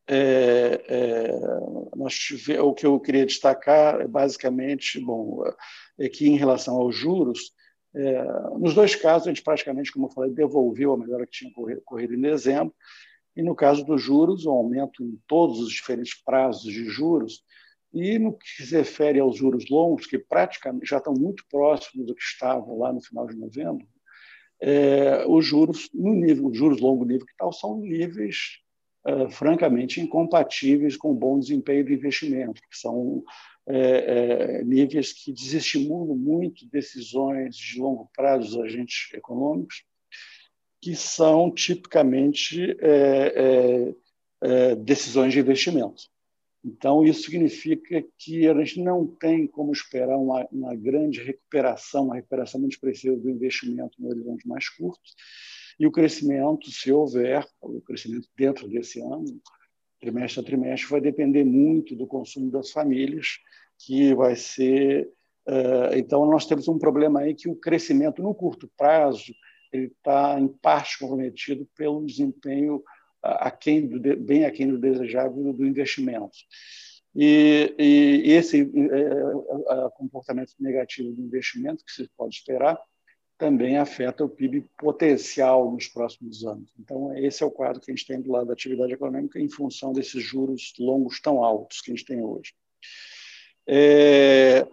é, 0.08 0.84
é, 0.88 1.32
nós 1.96 2.16
o 2.62 2.72
que 2.72 2.86
eu 2.86 3.00
queria 3.00 3.26
destacar 3.26 4.00
é 4.00 4.06
basicamente, 4.06 5.00
bom, 5.00 5.42
é 5.98 6.08
que 6.08 6.28
em 6.28 6.36
relação 6.36 6.76
aos 6.76 6.94
juros, 6.94 7.52
é, 7.94 8.22
nos 8.58 8.74
dois 8.74 8.94
casos 8.94 9.26
a 9.26 9.30
gente 9.30 9.42
praticamente, 9.42 9.90
como 9.90 10.06
eu 10.06 10.10
falei, 10.10 10.30
devolveu 10.30 10.92
a 10.92 10.98
melhora 10.98 11.26
que 11.26 11.32
tinha 11.32 11.50
ocorrido 11.50 12.14
em 12.14 12.20
dezembro, 12.20 12.74
e 13.34 13.42
no 13.42 13.54
caso 13.54 13.84
dos 13.84 14.00
juros, 14.00 14.46
o 14.46 14.50
aumento 14.50 15.02
em 15.02 15.20
todos 15.26 15.60
os 15.60 15.70
diferentes 15.70 16.14
prazos 16.22 16.72
de 16.72 16.84
juros, 16.84 17.42
e 17.92 18.18
no 18.18 18.36
que 18.36 18.64
se 18.64 18.76
refere 18.76 19.18
aos 19.18 19.36
juros 19.36 19.68
longos, 19.68 20.06
que 20.06 20.18
praticamente 20.18 20.86
já 20.86 20.98
estão 20.98 21.14
muito 21.14 21.44
próximos 21.50 22.06
do 22.06 22.14
que 22.14 22.22
estavam 22.22 22.78
lá 22.78 22.92
no 22.92 23.00
final 23.00 23.26
de 23.26 23.36
novembro, 23.36 23.86
é, 24.60 25.26
os 25.26 25.44
juros 25.44 25.90
no 25.92 26.14
nível, 26.14 26.46
os 26.46 26.56
juros 26.56 26.80
longo 26.80 27.04
nível 27.04 27.26
que 27.26 27.36
tal 27.36 27.52
são 27.52 27.78
níveis 27.78 28.60
uh, 29.08 29.30
francamente 29.30 30.00
incompatíveis 30.00 30.96
com 30.96 31.10
o 31.10 31.14
bom 31.14 31.38
desempenho 31.38 31.84
do 31.84 31.92
investimento, 31.92 32.60
que 32.62 32.78
são 32.78 33.22
é, 33.68 34.58
é, 34.60 34.64
níveis 34.64 35.12
que 35.12 35.32
desestimulam 35.32 36.16
muito 36.16 36.68
decisões 36.68 37.56
de 37.56 37.80
longo 37.80 38.08
prazo 38.14 38.56
dos 38.56 38.64
agentes 38.64 39.12
econômicos, 39.12 39.84
que 40.80 40.94
são 40.94 41.50
tipicamente 41.50 42.76
decisões 44.84 45.32
de 45.32 45.40
investimento. 45.40 46.04
Então, 46.66 47.04
isso 47.04 47.22
significa 47.22 48.04
que 48.18 48.48
a 48.48 48.54
gente 48.54 48.80
não 48.80 49.06
tem 49.06 49.46
como 49.46 49.72
esperar 49.72 50.18
uma, 50.18 50.44
uma 50.50 50.74
grande 50.74 51.22
recuperação, 51.22 52.06
uma 52.06 52.16
recuperação 52.16 52.60
muito 52.60 52.72
expressiva 52.72 53.16
do 53.16 53.30
investimento 53.30 54.02
no 54.02 54.08
horizonte 54.08 54.48
mais 54.48 54.68
curto, 54.68 55.00
e 55.78 55.86
o 55.86 55.92
crescimento, 55.92 56.70
se 56.70 56.90
houver, 56.90 57.46
o 57.60 57.80
crescimento 57.80 58.28
dentro 58.36 58.68
desse 58.68 59.00
ano, 59.00 59.40
trimestre 60.00 60.40
a 60.40 60.44
trimestre, 60.44 60.90
vai 60.90 61.00
depender 61.00 61.44
muito 61.44 61.94
do 61.94 62.06
consumo 62.06 62.50
das 62.50 62.70
famílias, 62.70 63.38
que 63.78 64.14
vai 64.14 64.36
ser. 64.36 65.08
Uh, 65.46 65.94
então, 65.96 66.24
nós 66.26 66.46
temos 66.46 66.66
um 66.68 66.78
problema 66.78 67.20
aí 67.20 67.34
que 67.34 67.48
o 67.48 67.56
crescimento 67.56 68.22
no 68.22 68.34
curto 68.34 68.70
prazo 68.76 69.32
ele 69.72 69.86
está, 69.86 70.38
em 70.40 70.48
parte, 70.48 70.98
comprometido 70.98 71.68
pelo 71.76 72.04
desempenho 72.04 72.82
aquém 73.22 73.86
do, 73.86 73.98
bem 74.16 74.44
aquém 74.44 74.68
do 74.68 74.78
desejável 74.78 75.52
do 75.52 75.66
investimento. 75.66 76.36
E, 77.14 77.74
e 77.78 78.32
esse 78.32 78.60
é, 78.60 79.90
comportamento 79.96 80.52
negativo 80.60 81.12
do 81.12 81.22
investimento, 81.22 81.84
que 81.84 81.92
se 81.92 82.08
pode 82.16 82.36
esperar, 82.36 82.78
também 83.38 83.76
afeta 83.76 84.24
o 84.24 84.28
PIB 84.28 84.62
potencial 84.78 85.70
nos 85.70 85.88
próximos 85.88 86.44
anos. 86.44 86.72
Então, 86.78 87.16
esse 87.16 87.42
é 87.42 87.46
o 87.46 87.50
quadro 87.50 87.80
que 87.80 87.90
a 87.90 87.94
gente 87.94 88.06
tem 88.06 88.20
do 88.20 88.32
lado 88.32 88.46
da 88.46 88.54
atividade 88.54 88.92
econômica 88.92 89.38
em 89.38 89.48
função 89.48 89.92
desses 89.92 90.22
juros 90.22 90.72
longos 90.78 91.20
tão 91.20 91.44
altos 91.44 91.80
que 91.80 91.90
a 91.90 91.94
gente 91.94 92.06
tem 92.06 92.22
hoje. 92.22 92.54
É, 93.68 94.66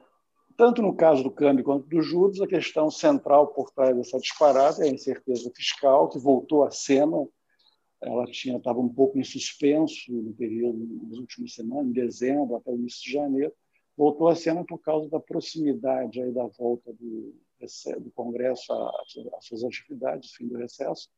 tanto 0.55 0.81
no 0.81 0.95
caso 0.95 1.23
do 1.23 1.31
câmbio 1.31 1.63
quanto 1.63 1.87
dos 1.87 2.05
juros, 2.05 2.39
a 2.39 2.47
questão 2.47 2.89
central 2.89 3.47
por 3.47 3.71
trás 3.71 3.95
dessa 3.95 4.19
disparada 4.19 4.85
é 4.85 4.89
a 4.89 4.93
incerteza 4.93 5.51
fiscal, 5.53 6.07
que 6.07 6.19
voltou 6.19 6.63
à 6.63 6.71
cena. 6.71 7.27
Ela 8.01 8.25
tinha 8.25 8.57
estava 8.57 8.79
um 8.79 8.89
pouco 8.89 9.17
em 9.17 9.23
suspenso 9.23 10.11
no 10.11 10.33
período 10.33 10.85
das 11.09 11.17
últimas 11.17 11.53
semanas, 11.53 11.87
em 11.87 11.93
dezembro 11.93 12.55
até 12.55 12.71
o 12.71 12.75
início 12.75 13.03
de 13.03 13.11
janeiro, 13.11 13.53
voltou 13.97 14.27
à 14.27 14.35
cena 14.35 14.63
por 14.63 14.77
causa 14.79 15.09
da 15.09 15.19
proximidade 15.19 16.21
aí 16.21 16.31
da 16.31 16.45
volta 16.45 16.93
do, 16.93 17.33
do 17.99 18.11
Congresso 18.11 18.71
às 18.73 19.45
suas 19.45 19.63
atividades, 19.63 20.31
fim 20.33 20.47
do 20.47 20.57
recesso, 20.57 21.09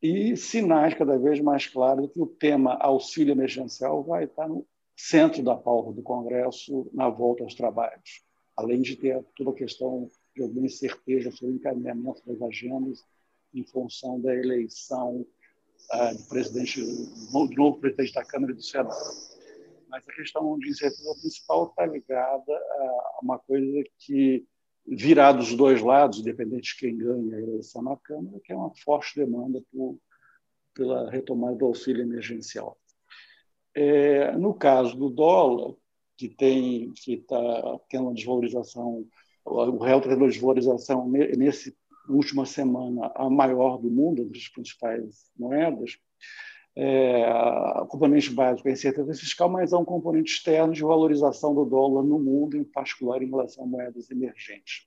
e 0.00 0.36
sinais 0.36 0.94
cada 0.94 1.18
vez 1.18 1.40
mais 1.40 1.66
claros 1.66 2.06
de 2.06 2.12
que 2.12 2.20
o 2.20 2.26
tema 2.26 2.74
auxílio 2.74 3.32
emergencial 3.32 4.02
vai 4.04 4.24
estar 4.24 4.48
no 4.48 4.66
centro 4.96 5.42
da 5.42 5.56
pauta 5.56 5.92
do 5.92 6.02
Congresso 6.02 6.88
na 6.92 7.08
volta 7.08 7.42
aos 7.42 7.54
trabalhos. 7.54 8.22
além 8.56 8.82
de 8.82 8.96
ter 8.96 9.24
toda 9.36 9.50
a 9.50 9.54
questão 9.54 10.10
de 10.34 10.42
alguma 10.42 10.66
incerteza 10.66 11.30
sobre 11.30 11.54
o 11.54 11.56
encaminhamento 11.56 12.20
das 12.26 12.42
agendas 12.42 13.04
em 13.54 13.64
função 13.64 14.20
da 14.20 14.34
eleição 14.34 15.24
uh, 15.92 16.16
do 16.16 16.28
presidente, 16.28 16.80
do 16.80 17.48
novo 17.56 17.78
presidente 17.78 18.14
da 18.14 18.24
Câmara 18.24 18.52
e 18.52 18.56
do 18.56 18.62
Senado. 18.62 18.96
Mas 19.88 20.02
a 20.08 20.12
questão 20.12 20.58
de 20.58 20.70
incerteza 20.70 21.14
principal 21.20 21.68
está 21.68 21.86
ligada 21.86 22.52
a 22.52 23.18
uma 23.22 23.38
coisa 23.38 23.84
que 23.98 24.44
virá 24.90 25.32
dos 25.32 25.54
dois 25.54 25.82
lados, 25.82 26.20
independente 26.20 26.74
de 26.74 26.80
quem 26.80 26.96
ganha 26.96 27.36
a 27.36 27.40
eleição 27.40 27.82
na 27.82 27.96
Câmara, 27.96 28.40
que 28.42 28.52
é 28.52 28.56
uma 28.56 28.72
forte 28.74 29.18
demanda 29.18 29.62
por, 29.70 29.98
pela 30.74 31.10
retomada 31.10 31.56
do 31.56 31.66
auxílio 31.66 32.02
emergencial. 32.02 32.78
É, 33.74 34.32
no 34.32 34.54
caso 34.54 34.96
do 34.96 35.10
dólar, 35.10 35.74
que 36.16 36.28
tem 36.28 36.92
que 36.92 37.14
está 37.14 37.78
tendo 37.88 38.04
uma 38.04 38.14
desvalorização, 38.14 39.06
o 39.44 39.78
real 39.78 40.00
tem 40.00 40.14
uma 40.14 40.28
desvalorização 40.28 41.08
nesse 41.08 41.76
última 42.08 42.46
semana 42.46 43.12
a 43.14 43.28
maior 43.28 43.78
do 43.78 43.90
mundo, 43.90 44.22
entre 44.22 44.38
as 44.38 44.48
principais 44.48 45.30
moedas, 45.38 45.98
é, 46.80 47.24
componente 47.88 48.30
básico 48.30 48.68
é 48.68 48.70
a 48.70 48.74
incerteza 48.74 49.12
fiscal, 49.12 49.48
mas 49.48 49.72
há 49.72 49.78
um 49.78 49.84
componente 49.84 50.30
externo 50.30 50.72
de 50.72 50.82
valorização 50.82 51.52
do 51.52 51.64
dólar 51.64 52.04
no 52.04 52.20
mundo, 52.20 52.56
em 52.56 52.62
particular 52.62 53.20
em 53.20 53.28
relação 53.28 53.64
a 53.64 53.66
moedas 53.66 54.08
emergentes. 54.12 54.86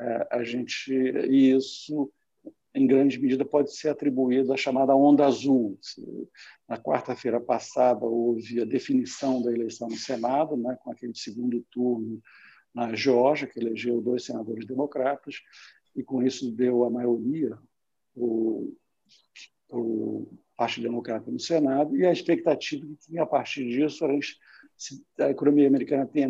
É, 0.00 0.28
a 0.30 0.44
gente, 0.44 0.92
e 0.92 1.50
isso, 1.50 2.08
em 2.72 2.86
grande 2.86 3.20
medida, 3.20 3.44
pode 3.44 3.74
ser 3.74 3.88
atribuído 3.88 4.52
à 4.52 4.56
chamada 4.56 4.94
onda 4.94 5.26
azul. 5.26 5.76
Na 6.68 6.78
quarta-feira 6.78 7.40
passada, 7.40 8.04
houve 8.04 8.60
a 8.60 8.64
definição 8.64 9.42
da 9.42 9.50
eleição 9.52 9.88
no 9.88 9.96
Senado, 9.96 10.56
né, 10.56 10.78
com 10.84 10.92
aquele 10.92 11.16
segundo 11.16 11.66
turno 11.68 12.22
na 12.72 12.94
Geórgia, 12.94 13.48
que 13.48 13.58
elegeu 13.58 14.00
dois 14.00 14.24
senadores 14.24 14.64
democratas, 14.64 15.34
e 15.96 16.02
com 16.04 16.22
isso 16.22 16.52
deu 16.52 16.84
a 16.84 16.90
maioria 16.90 17.58
o, 18.14 18.72
o 19.68 20.28
Partido 20.62 20.84
Democrata 20.84 21.28
no 21.28 21.40
Senado, 21.40 21.96
e 21.96 22.06
a 22.06 22.12
expectativa 22.12 22.86
é 22.86 22.94
que, 23.04 23.18
a 23.18 23.26
partir 23.26 23.66
disso, 23.66 24.04
a, 25.18 25.28
economia 25.28 25.66
americana 25.66 26.06
tenha 26.06 26.28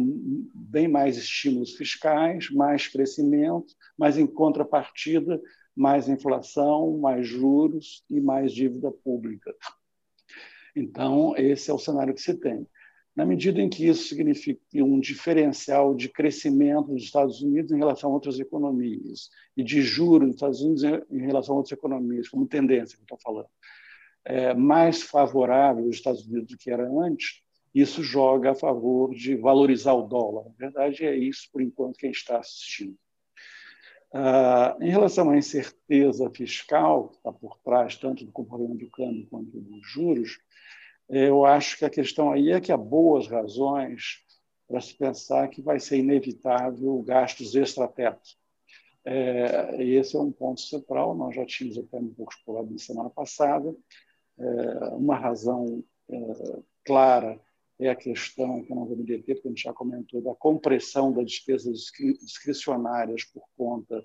bem 0.55 0.89
mais 0.89 1.19
estímulos 1.19 1.75
fiscais, 1.75 2.51
mais 2.51 2.89
crescimento, 2.89 3.75
mas, 3.97 4.17
em 4.17 4.27
contrapartida, 4.27 5.39
mais 5.77 6.09
inflação, 6.09 6.97
mais 6.97 7.29
juros 7.29 8.07
e 8.09 8.23
mais 8.23 8.55
dívida 8.55 8.91
pública. 8.91 9.55
Então, 10.75 11.35
esse 11.37 11.71
é 11.71 11.75
o 11.75 11.79
cenário 11.79 12.15
que 12.15 12.23
se 12.23 12.33
tem. 12.33 12.67
Na 13.15 13.27
medida 13.27 13.61
em 13.61 13.69
que 13.69 13.87
isso 13.87 14.09
significa 14.09 14.63
um 14.77 14.99
diferencial 14.99 15.95
de 15.95 16.09
crescimento 16.09 16.95
dos 16.95 17.03
Estados 17.03 17.43
Unidos 17.43 17.71
em 17.71 17.77
relação 17.77 18.09
a 18.09 18.15
outras 18.15 18.41
economias 18.41 19.29
e 19.55 19.63
de 19.63 19.83
juros 19.83 20.27
nos 20.27 20.37
Estados 20.37 20.63
Unidos 20.63 20.85
em 21.11 21.21
relação 21.21 21.55
a 21.55 21.59
outras 21.59 21.77
economias, 21.77 22.31
como 22.31 22.47
tendência 22.47 22.97
que 22.97 23.03
eu 23.03 23.05
estou 23.05 23.19
falando, 23.23 23.49
é, 24.25 24.55
mais 24.55 25.03
favorável 25.03 25.85
aos 25.85 25.97
Estados 25.97 26.27
Unidos 26.27 26.49
do 26.49 26.59
que 26.59 26.71
era 26.71 26.89
antes, 26.89 27.43
isso 27.75 28.03
joga 28.03 28.51
a 28.53 28.55
favor 28.55 29.15
de 29.15 29.35
valorizar 29.37 29.95
o 29.95 30.03
dólar. 30.03 30.45
Na 30.45 30.55
verdade, 30.59 31.05
é 31.05 31.17
isso, 31.17 31.49
por 31.51 31.63
enquanto, 31.63 31.97
quem 31.97 32.11
está 32.11 32.39
assistindo. 32.39 32.97
Ah, 34.15 34.77
em 34.79 34.91
relação 34.91 35.31
à 35.31 35.37
incerteza 35.39 36.31
fiscal, 36.31 37.09
que 37.09 37.17
está 37.17 37.33
por 37.33 37.57
trás 37.65 37.97
tanto 37.97 38.27
do 38.27 38.33
comportamento 38.33 38.81
do 38.81 38.91
câmbio 38.91 39.27
quanto 39.31 39.59
dos 39.59 39.91
juros, 39.91 40.39
eu 41.09 41.47
acho 41.47 41.79
que 41.79 41.85
a 41.85 41.91
questão 41.91 42.31
aí 42.31 42.51
é 42.51 42.61
que 42.61 42.71
há 42.71 42.77
boas 42.77 43.27
razões 43.27 44.23
para 44.69 44.81
se 44.81 44.95
pensar 44.95 45.49
que 45.49 45.63
vai 45.63 45.81
ser 45.81 45.99
inevitável 45.99 47.03
gastos 47.03 47.55
extrateto. 47.55 48.31
É, 49.05 49.83
esse 49.83 50.15
é 50.15 50.21
um 50.21 50.31
ponto 50.31 50.61
central, 50.61 51.15
nós 51.15 51.35
já 51.35 51.45
tínhamos 51.45 51.79
até 51.79 51.97
um 51.97 52.09
pouco 52.09 52.33
explorado 52.33 52.71
na 52.71 52.79
semana 52.79 53.11
passada, 53.11 53.69
é, 53.71 54.12
uma 54.97 55.17
razão 55.17 55.83
é, 56.11 56.17
clara 56.85 57.41
é 57.79 57.89
a 57.89 57.97
questão, 57.97 58.63
que 58.63 58.73
eu 58.73 58.77
não 58.77 58.85
vou 58.85 58.97
me 58.97 59.05
deter, 59.05 59.35
porque 59.35 59.49
a 59.49 59.51
gente 59.51 59.63
já 59.65 59.73
comentou, 59.73 60.21
da 60.23 60.35
compressão 60.35 61.13
das 61.13 61.27
despesas 61.27 61.91
discricionárias 62.21 63.25
por 63.25 63.43
conta, 63.57 64.05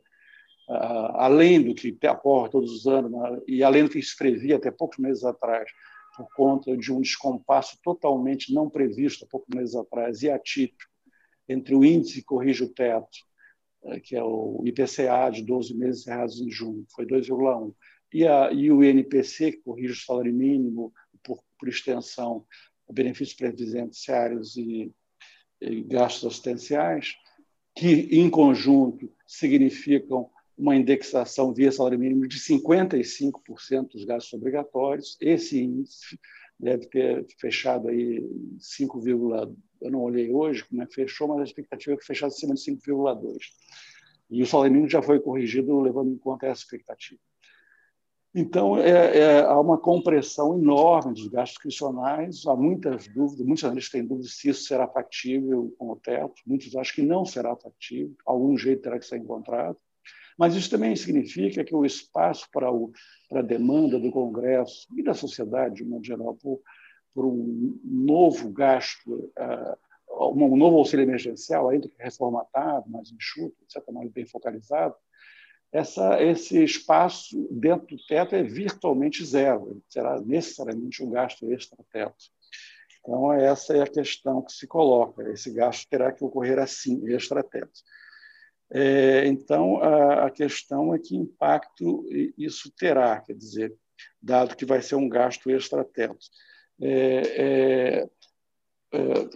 além 1.14 1.62
do 1.62 1.76
que 1.76 1.96
ocorre 2.08 2.50
todos 2.50 2.72
os 2.72 2.88
anos, 2.88 3.12
né, 3.12 3.42
e 3.48 3.64
além 3.64 3.84
do 3.84 3.90
que 3.90 4.02
se 4.02 4.18
previa 4.18 4.56
até 4.58 4.72
poucos 4.72 4.98
meses 4.98 5.24
atrás, 5.24 5.70
por 6.16 6.28
conta 6.36 6.76
de 6.76 6.92
um 6.92 7.00
descompasso 7.00 7.78
totalmente 7.84 8.54
não 8.54 8.70
previsto 8.70 9.26
há 9.26 9.28
poucos 9.28 9.54
meses 9.56 9.76
atrás 9.76 10.24
e 10.24 10.30
atípico 10.30 10.92
entre 11.48 11.76
o 11.76 11.86
índice 11.86 12.16
que 12.16 12.24
corrige 12.24 12.64
o 12.64 12.74
teto, 12.74 13.08
é, 13.08 13.27
que 14.04 14.16
é 14.16 14.24
o 14.24 14.64
IPCA 14.66 15.30
de 15.32 15.44
12 15.44 15.76
meses 15.76 16.08
errados 16.08 16.42
em 16.42 16.50
junho, 16.50 16.86
foi 16.94 17.06
2,1, 17.06 17.74
e, 18.14 18.26
a, 18.26 18.52
e 18.52 18.72
o 18.72 18.84
INPC, 18.84 19.54
que 19.54 19.62
corrige 19.64 19.94
o 19.94 20.06
salário 20.06 20.34
mínimo, 20.34 20.94
por, 21.24 21.44
por 21.60 21.68
extensão, 21.68 22.46
benefícios 22.90 23.36
previdenciários 23.36 24.56
e, 24.56 24.92
e 25.62 25.82
gastos 25.84 26.26
assistenciais, 26.26 27.16
que, 27.76 28.08
em 28.12 28.30
conjunto, 28.30 29.12
significam 29.26 30.30
uma 30.58 30.76
indexação 30.76 31.54
via 31.54 31.72
salário 31.72 32.00
mínimo 32.00 32.28
de 32.28 32.40
55% 32.40 33.92
dos 33.92 34.06
gastos 34.06 34.34
obrigatórios. 34.34 35.16
Esse 35.22 35.62
índice 35.62 36.20
deve 36.60 36.88
ter 36.88 37.26
fechado 37.40 37.90
aí 37.90 38.28
5, 38.60 39.00
eu 39.82 39.92
não 39.92 40.02
olhei 40.02 40.32
hoje 40.32 40.64
como 40.66 40.82
é 40.82 40.86
que 40.86 40.96
fechou, 40.96 41.28
mas 41.28 41.40
a 41.40 41.44
expectativa 41.44 41.94
é 41.94 41.98
que 41.98 42.06
fechasse 42.06 42.36
acima 42.36 42.54
de 42.54 42.62
5,2. 42.62 43.38
E 44.30 44.42
o 44.42 44.46
salário 44.46 44.90
já 44.90 45.02
foi 45.02 45.20
corrigido 45.20 45.80
levando 45.80 46.12
em 46.12 46.18
conta 46.18 46.48
essa 46.48 46.62
expectativa. 46.62 47.20
Então, 48.36 48.78
é, 48.78 49.18
é, 49.18 49.40
há 49.40 49.60
uma 49.60 49.80
compressão 49.80 50.54
enorme 50.60 51.14
dos 51.14 51.28
gastos 51.28 51.54
discricionais, 51.54 52.46
há 52.46 52.56
muitas 52.56 53.08
dúvidas, 53.08 53.46
muitos 53.46 53.64
analistas 53.64 53.92
têm 53.92 54.06
dúvidas 54.06 54.34
se 54.34 54.50
isso 54.50 54.64
será 54.66 54.88
factível 54.88 55.74
com 55.78 55.90
o 55.90 55.96
teto, 55.96 56.36
muitos 56.46 56.76
acham 56.76 56.96
que 56.96 57.02
não 57.02 57.26
será 57.26 57.56
factível, 57.56 58.16
algum 58.26 58.56
jeito 58.56 58.84
terá 58.84 59.00
que 59.00 59.06
ser 59.06 59.18
encontrado. 59.18 59.78
Mas 60.38 60.56
isso 60.56 60.70
também 60.70 60.96
significa 60.96 61.64
que 61.64 61.74
o 61.74 61.84
espaço 61.84 62.48
para, 62.52 62.72
o, 62.72 62.92
para 63.28 63.40
a 63.40 63.44
demanda 63.44 64.00
do 64.00 64.12
Congresso 64.12 64.88
e 64.96 65.02
da 65.02 65.16
sociedade, 65.16 65.78
de 65.78 65.84
modo 65.84 66.06
geral, 66.06 66.36
por, 66.36 66.62
por 67.18 67.26
um 67.26 67.80
novo 67.84 68.52
gasto, 68.52 69.12
uh, 69.12 70.36
um 70.36 70.56
novo 70.56 70.78
auxílio 70.78 71.02
emergencial, 71.02 71.68
ainda 71.68 71.90
que 71.90 71.96
reformatado, 71.98 72.88
mais 72.92 73.12
enxuto, 73.12 73.58
etc., 73.64 73.84
mais 73.92 74.12
bem 74.12 74.24
focalizado, 74.24 74.94
essa, 75.72 76.22
esse 76.22 76.64
espaço 76.64 77.48
dentro 77.50 77.88
do 77.88 78.06
teto 78.06 78.36
é 78.36 78.44
virtualmente 78.44 79.26
zero, 79.26 79.82
será 79.90 80.22
necessariamente 80.22 81.04
um 81.04 81.10
gasto 81.10 81.52
extra-teto. 81.52 82.26
Então, 83.00 83.34
essa 83.34 83.76
é 83.76 83.82
a 83.82 83.88
questão 83.88 84.44
que 84.44 84.52
se 84.52 84.68
coloca, 84.68 85.28
esse 85.32 85.52
gasto 85.52 85.90
terá 85.90 86.12
que 86.12 86.24
ocorrer 86.24 86.60
assim, 86.60 87.04
extra-teto. 87.10 87.82
É, 88.70 89.26
então, 89.26 89.82
a, 89.82 90.28
a, 90.28 90.30
questão 90.30 90.94
é 90.94 91.00
que 91.00 91.16
impacto 91.16 92.06
isso 92.38 92.72
terá, 92.78 93.20
quer 93.22 93.34
dizer, 93.34 93.74
dado 94.22 94.56
que 94.56 94.66
vai 94.66 94.84
ser 94.84 94.94
um 94.94 95.10
gasto 95.10 95.50
extra-teto. 95.50 96.28
É, 96.82 98.02
é, 98.02 98.10
é 98.94 99.28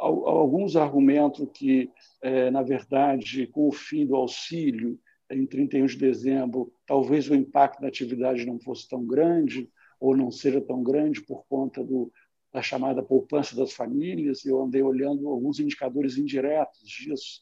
alguns 0.00 0.76
argumentam 0.76 1.46
que, 1.46 1.90
é, 2.22 2.50
na 2.50 2.62
verdade, 2.62 3.46
com 3.48 3.68
o 3.68 3.72
fim 3.72 4.06
do 4.06 4.16
auxílio, 4.16 4.98
em 5.30 5.46
31 5.46 5.86
de 5.86 5.98
dezembro, 5.98 6.72
talvez 6.86 7.28
o 7.28 7.34
impacto 7.34 7.82
na 7.82 7.88
atividade 7.88 8.46
não 8.46 8.58
fosse 8.58 8.88
tão 8.88 9.04
grande, 9.04 9.70
ou 10.00 10.16
não 10.16 10.30
seja 10.30 10.60
tão 10.60 10.82
grande 10.82 11.20
por 11.22 11.44
conta 11.46 11.84
do, 11.84 12.10
da 12.52 12.62
chamada 12.62 13.02
poupança 13.02 13.54
das 13.54 13.72
famílias. 13.72 14.44
Eu 14.44 14.62
andei 14.62 14.82
olhando 14.82 15.28
alguns 15.28 15.58
indicadores 15.58 16.16
indiretos 16.16 16.80
disso. 16.88 17.40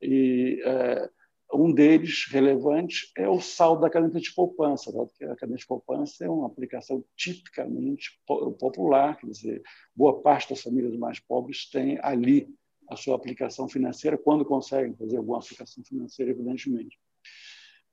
E 0.00 0.60
é, 0.64 1.10
um 1.52 1.72
deles, 1.72 2.26
relevante, 2.30 3.12
é 3.16 3.28
o 3.28 3.40
saldo 3.40 3.82
da 3.82 3.90
caderneta 3.90 4.20
de 4.20 4.32
poupança, 4.34 4.92
porque 4.92 5.24
a 5.24 5.36
caderneta 5.36 5.60
de 5.60 5.66
poupança 5.66 6.24
é 6.24 6.28
uma 6.28 6.46
aplicação 6.46 7.04
tipicamente 7.16 8.20
popular, 8.26 9.18
quer 9.18 9.26
dizer, 9.26 9.62
boa 9.94 10.20
parte 10.20 10.50
das 10.50 10.62
famílias 10.62 10.96
mais 10.96 11.20
pobres 11.20 11.68
tem 11.68 11.98
ali 12.02 12.48
a 12.88 12.96
sua 12.96 13.16
aplicação 13.16 13.68
financeira, 13.68 14.18
quando 14.18 14.44
conseguem 14.44 14.94
fazer 14.94 15.16
alguma 15.16 15.38
aplicação 15.38 15.84
financeira, 15.84 16.30
evidentemente. 16.30 16.98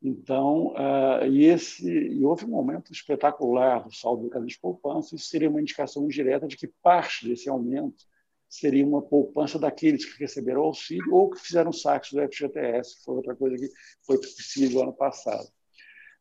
Então, 0.02 0.74
uh, 0.74 1.26
e, 1.30 1.44
esse, 1.44 1.86
e 1.90 2.24
houve 2.24 2.46
um 2.46 2.50
momento 2.50 2.92
espetacular 2.92 3.84
do 3.84 3.94
saldo 3.94 4.24
da 4.24 4.30
caderneta 4.30 4.56
de 4.56 4.60
poupança, 4.60 5.16
isso 5.16 5.26
seria 5.26 5.50
uma 5.50 5.62
indicação 5.62 6.08
direta 6.08 6.48
de 6.48 6.56
que 6.56 6.68
parte 6.82 7.28
desse 7.28 7.50
aumento 7.50 8.06
seria 8.50 8.86
uma 8.86 9.02
poupança 9.02 9.60
daqueles 9.60 10.04
que 10.04 10.20
receberam 10.20 10.64
auxílio 10.64 11.14
ou 11.14 11.30
que 11.30 11.40
fizeram 11.40 11.72
saques 11.72 12.12
do 12.12 12.22
FGTS, 12.22 13.04
foi 13.06 13.16
outra 13.16 13.36
coisa 13.36 13.56
que 13.56 13.70
foi 14.04 14.18
possível 14.18 14.82
ano 14.82 14.94
passado. 14.94 15.48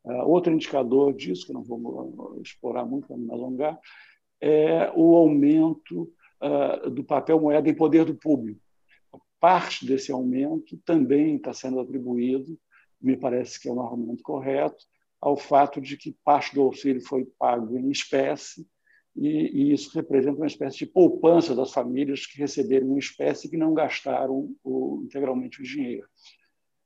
Uh, 0.05 0.29
outro 0.29 0.53
indicador 0.53 1.15
disso, 1.15 1.47
que 1.47 1.53
não 1.53 1.65
vou 1.65 2.39
explorar 2.45 2.85
muito 2.85 3.09
para 3.09 3.17
me 3.17 3.31
alongar, 3.33 3.81
é 4.41 4.93
o 4.95 5.17
aumento 5.17 6.13
uh, 6.43 6.91
do 6.91 7.03
papel 7.03 7.41
moeda 7.41 7.69
em 7.69 7.75
poder 7.75 8.05
do 8.05 8.15
público. 8.15 8.61
parte 9.41 9.87
desse 9.87 10.13
aumento 10.13 10.77
também 10.85 11.37
está 11.37 11.53
sendo 11.53 11.81
atribuído, 11.81 12.59
me 13.01 13.17
parece 13.17 13.59
que 13.61 13.69
é 13.69 13.73
um 13.73 13.81
argumento 13.81 14.23
correto, 14.23 14.85
ao 15.21 15.37
fato 15.37 15.81
de 15.81 15.97
que 15.97 16.17
parte 16.25 16.55
do 16.55 16.63
auxílio 16.63 17.01
foi 17.01 17.25
pago 17.39 17.77
em 17.77 17.91
espécie 17.91 18.67
e, 19.17 19.27
e, 19.27 19.73
isso 19.73 19.91
representa 19.95 20.37
uma 20.37 20.47
espécie 20.47 20.79
de 20.79 20.87
poupança 20.87 21.55
das 21.55 21.73
famílias 21.73 22.27
que 22.27 22.39
receberam 22.39 22.95
em 22.95 22.99
espécie 22.99 23.49
que 23.49 23.57
não 23.57 23.75
gastaram 23.75 24.55
o, 24.63 25.03
integralmente 25.05 25.61
o 25.61 25.65
dinheiro. 25.65 26.07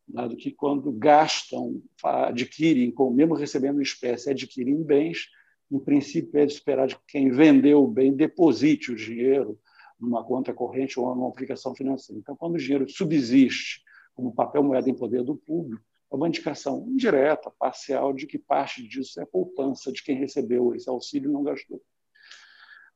Dado 0.09 0.37
que, 0.37 0.51
quando 0.51 0.91
gastam, 0.93 1.83
adquirem, 2.03 2.93
mesmo 3.13 3.35
recebendo 3.35 3.81
em 3.81 3.83
espécie, 3.83 4.31
adquirem 4.31 4.83
bens, 4.83 5.29
em 5.71 5.79
princípio 5.79 6.39
é 6.39 6.47
de 6.47 6.53
esperar 6.53 6.89
que 6.89 7.01
quem 7.09 7.31
vendeu 7.31 7.85
o 7.85 7.89
bem 7.89 8.15
deposite 8.15 8.93
o 8.93 8.97
dinheiro 8.97 9.59
numa 9.99 10.25
conta 10.25 10.53
corrente 10.53 10.99
ou 10.99 11.15
numa 11.15 11.29
aplicação 11.29 11.75
financeira. 11.75 12.21
Então, 12.21 12.37
quando 12.37 12.55
o 12.55 12.59
dinheiro 12.59 12.89
subsiste 12.89 13.83
como 14.15 14.35
papel 14.35 14.63
moeda 14.63 14.91
em 14.91 14.95
poder 14.95 15.23
do 15.23 15.37
público, 15.37 15.83
é 16.11 16.15
uma 16.15 16.29
indicação 16.29 16.87
indireta, 16.89 17.51
parcial, 17.59 18.13
de 18.13 18.27
que 18.27 18.39
parte 18.39 18.87
disso 18.87 19.19
é 19.21 19.25
poupança 19.25 19.91
de 19.91 20.03
quem 20.03 20.17
recebeu 20.17 20.75
esse 20.75 20.89
auxílio 20.91 21.31
e 21.31 21.33
não 21.33 21.43
gastou. 21.43 21.81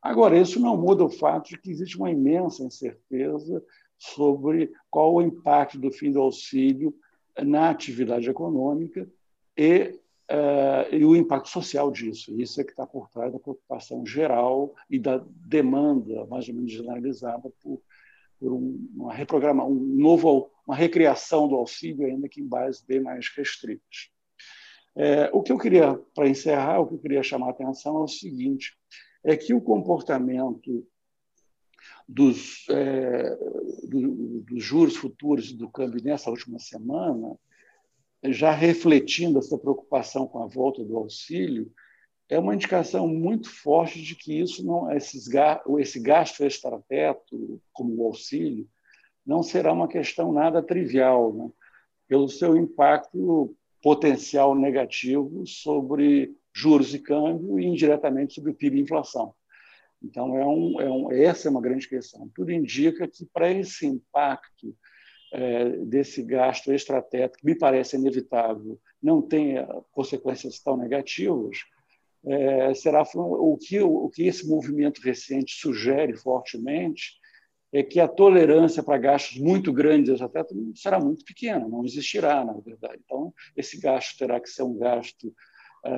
Agora, 0.07 0.39
isso 0.39 0.61
não 0.61 0.77
muda 0.77 1.05
o 1.05 1.11
fato 1.11 1.49
de 1.49 1.59
que 1.59 1.69
existe 1.69 1.97
uma 1.97 2.09
imensa 2.09 2.63
incerteza 2.63 3.61
sobre 3.99 4.73
qual 4.89 5.15
o 5.15 5.21
impacto 5.21 5.79
do 5.79 5.91
fim 5.91 6.13
do 6.13 6.21
auxílio 6.21 6.95
na 7.43 7.71
atividade 7.71 8.31
econômica 8.31 9.11
e, 9.57 9.99
uh, 10.31 10.95
e 10.95 11.05
o 11.05 11.17
impacto 11.17 11.49
social 11.49 11.91
disso. 11.91 12.41
Isso 12.41 12.61
é 12.61 12.65
que 12.65 12.71
está 12.71 12.87
por 12.87 13.09
trás 13.09 13.33
da 13.33 13.41
preocupação 13.41 14.07
geral 14.07 14.73
e 14.89 14.97
da 14.97 15.21
demanda 15.29 16.25
mais 16.27 16.49
ou 16.49 16.55
menos 16.55 16.71
generalizada 16.71 17.51
por, 17.61 17.83
por 18.39 18.53
uma 18.53 19.13
reprograma, 19.13 19.65
um 19.65 19.75
novo, 19.75 20.53
uma 20.65 20.77
recriação 20.77 21.49
do 21.49 21.57
auxílio, 21.57 22.07
ainda 22.07 22.29
que 22.29 22.41
em 22.41 22.47
bases 22.47 22.81
bem 22.81 23.01
mais 23.01 23.29
restritas. 23.37 24.13
É, 24.95 25.29
o 25.33 25.43
que 25.43 25.51
eu 25.51 25.59
queria, 25.59 26.01
para 26.15 26.29
encerrar, 26.29 26.79
o 26.79 26.87
que 26.87 26.95
eu 26.95 26.99
queria 26.99 27.25
chamar 27.25 27.49
a 27.49 27.51
atenção 27.51 27.97
é 27.97 28.05
o 28.05 28.09
seguinte: 28.09 28.73
é 29.27 29.37
que 29.37 29.53
o 29.53 29.61
comportamento 29.61 30.87
dos, 32.09 32.65
é, 32.71 33.37
do, 33.89 34.41
dos 34.43 34.63
juros 34.63 34.97
futuros 34.97 35.53
do 35.53 35.69
câmbio 35.69 36.03
nessa 36.03 36.31
última 36.31 36.61
semana, 36.61 37.37
já 38.25 38.53
refletindo 38.53 39.41
essa 39.41 39.59
preocupação 39.59 40.29
com 40.29 40.45
a 40.45 40.47
volta 40.47 40.85
do 40.85 40.97
auxílio, 40.97 41.73
é 42.29 42.39
uma 42.39 42.55
indicação 42.55 43.09
muito 43.09 43.51
forte 43.51 44.01
de 44.01 44.15
que 44.15 44.41
isso 44.41 44.65
não, 44.65 44.93
esses, 44.93 45.29
esse 45.79 46.01
gasto 46.01 46.45
extrateto, 46.45 47.61
como 47.73 47.97
o 47.97 48.07
auxílio, 48.07 48.69
não 49.25 49.43
será 49.43 49.73
uma 49.73 49.89
questão 49.89 50.33
nada 50.33 50.63
trivial, 50.63 51.35
né? 51.35 51.51
pelo 52.07 52.29
seu 52.29 52.57
impacto 52.57 53.57
potencial 53.83 54.55
negativo 54.55 55.45
sobre 55.47 56.33
juros 56.57 56.95
e 56.95 56.99
câmbio 56.99 57.61
e 57.61 57.67
indiretamente 57.67 58.35
sobre 58.35 58.51
o 58.51 58.55
PIB 58.55 58.79
e 58.79 58.81
inflação. 58.81 59.35
Então, 60.03 60.37
é 60.39 60.47
um, 60.47 60.81
é 60.81 60.91
um, 60.91 61.13
essa 61.13 61.49
é 61.49 61.51
uma 61.51 61.61
grande 61.61 61.87
questão. 61.87 62.31
Tudo 62.35 62.51
indica 62.51 63.07
que, 63.07 63.27
para 63.27 63.51
esse 63.51 63.87
impacto 63.87 64.75
é, 65.35 65.69
desse 65.85 66.23
gasto 66.23 66.73
extrateto, 66.73 67.39
que 67.39 67.45
me 67.45 67.55
parece 67.55 67.97
inevitável, 67.97 68.81
não 69.03 69.21
tenha 69.21 69.67
consequências 69.93 70.59
tão 70.61 70.79
negativas, 70.79 71.59
é, 72.25 72.73
será 72.75 73.03
o 73.15 73.59
que, 73.59 73.81
o 73.81 74.09
que 74.09 74.27
esse 74.27 74.49
movimento 74.49 75.03
recente 75.03 75.55
sugere 75.55 76.17
fortemente 76.17 77.19
é 77.73 77.83
que 77.83 78.01
a 78.01 78.09
tolerância 78.09 78.83
para 78.83 78.97
gastos 78.97 79.39
muito 79.39 79.73
grandes 79.73 80.23
até 80.23 80.43
será 80.75 80.99
muito 80.99 81.25
pequena, 81.25 81.69
não 81.69 81.85
existirá, 81.85 82.43
na 82.45 82.55
verdade. 82.55 83.01
Então, 83.05 83.35
esse 83.55 83.79
gasto 83.79 84.17
terá 84.19 84.41
que 84.41 84.49
ser 84.49 84.63
um 84.63 84.79
gasto 84.79 85.35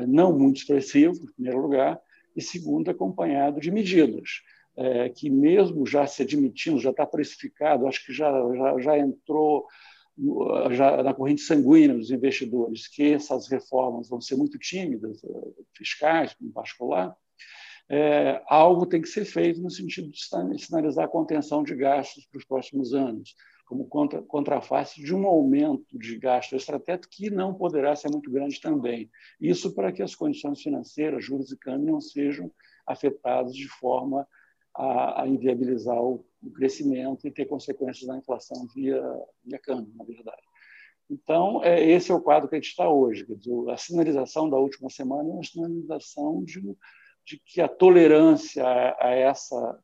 não 0.07 0.37
muito 0.37 0.59
expressivo, 0.59 1.15
em 1.23 1.33
primeiro 1.33 1.61
lugar, 1.61 2.01
e 2.37 2.43
segundo, 2.43 2.91
acompanhado 2.91 3.61
de 3.61 3.71
medidas, 3.71 4.43
é, 4.77 5.09
que 5.09 5.29
mesmo 5.29 5.87
já 5.87 6.07
se 6.07 6.23
admitindo, 6.23 6.79
já 6.79 6.91
está 6.91 7.05
precificado, 7.05 7.87
acho 7.87 8.05
que 8.07 8.13
já, 8.13 8.31
já, 8.55 8.81
já 8.81 8.99
entrou 8.99 9.67
já 10.73 11.03
na 11.03 11.15
corrente 11.15 11.43
sanguínea 11.43 11.97
dos 11.97 12.11
investidores, 12.11 12.89
que 12.89 13.13
essas 13.13 13.49
reformas 13.49 14.09
vão 14.09 14.21
ser 14.21 14.37
muito 14.37 14.59
tímidas, 14.59 15.23
eh, 15.23 15.63
fiscais, 15.77 16.35
em 16.43 16.51
particular, 16.51 17.17
é, 17.89 18.43
algo 18.47 18.85
tem 18.85 19.01
que 19.01 19.09
ser 19.09 19.25
feito 19.25 19.63
no 19.63 19.71
sentido 19.71 20.11
de 20.11 20.19
sinalizar 20.59 21.05
a 21.05 21.09
contenção 21.09 21.63
de 21.63 21.75
gastos 21.75 22.27
para 22.27 22.39
os 22.39 22.45
próximos 22.45 22.93
anos 22.93 23.35
como 23.69 23.87
contra, 23.87 24.25
de 24.97 25.15
um 25.15 25.27
aumento 25.27 25.99
de 25.99 26.19
gasto 26.19 26.57
extratético 26.57 27.13
que 27.13 27.29
não 27.29 27.53
poderá 27.53 27.95
ser 27.95 28.11
muito 28.11 28.31
grande 28.31 28.59
também. 28.63 29.11
Isso 29.39 29.75
para 29.75 29.93
que 29.93 30.03
as 30.03 30.15
condições 30.15 30.63
financeiras, 30.63 31.23
juros 31.23 31.53
e 31.53 31.59
câmbio, 31.59 31.93
não 31.93 32.01
sejam 32.01 32.51
afetados 32.87 33.55
de 33.55 33.69
forma 33.69 34.27
a, 34.75 35.23
a 35.23 35.29
inviabilizar 35.29 36.01
o, 36.01 36.25
o, 36.43 36.51
crescimento 36.51 37.27
e 37.27 37.31
ter 37.31 37.45
consequências 37.45 38.09
na 38.09 38.17
inflação 38.17 38.67
via, 38.75 39.03
via 39.45 39.59
câmbio, 39.59 39.93
na 39.95 40.05
verdade. 40.05 40.43
Então, 41.11 41.63
é, 41.63 41.85
esse 41.91 42.11
é 42.11 42.15
o 42.15 42.23
quadro 42.23 42.49
que 42.49 42.55
a 42.55 42.59
gente 42.59 42.71
está 42.71 42.89
hoje. 42.89 43.27
Dizer, 43.37 43.71
a 43.71 43.77
sinalização 43.77 44.49
da 44.49 44.57
última 44.57 44.89
semana 44.89 45.29
é 45.29 45.33
uma 45.33 45.45
sinalização 45.45 46.43
de, 46.43 46.63
de 47.27 47.39
que 47.45 47.61
a 47.61 47.69
tolerância 47.69 48.65
a, 48.65 49.09
a 49.09 49.11
essa, 49.11 49.79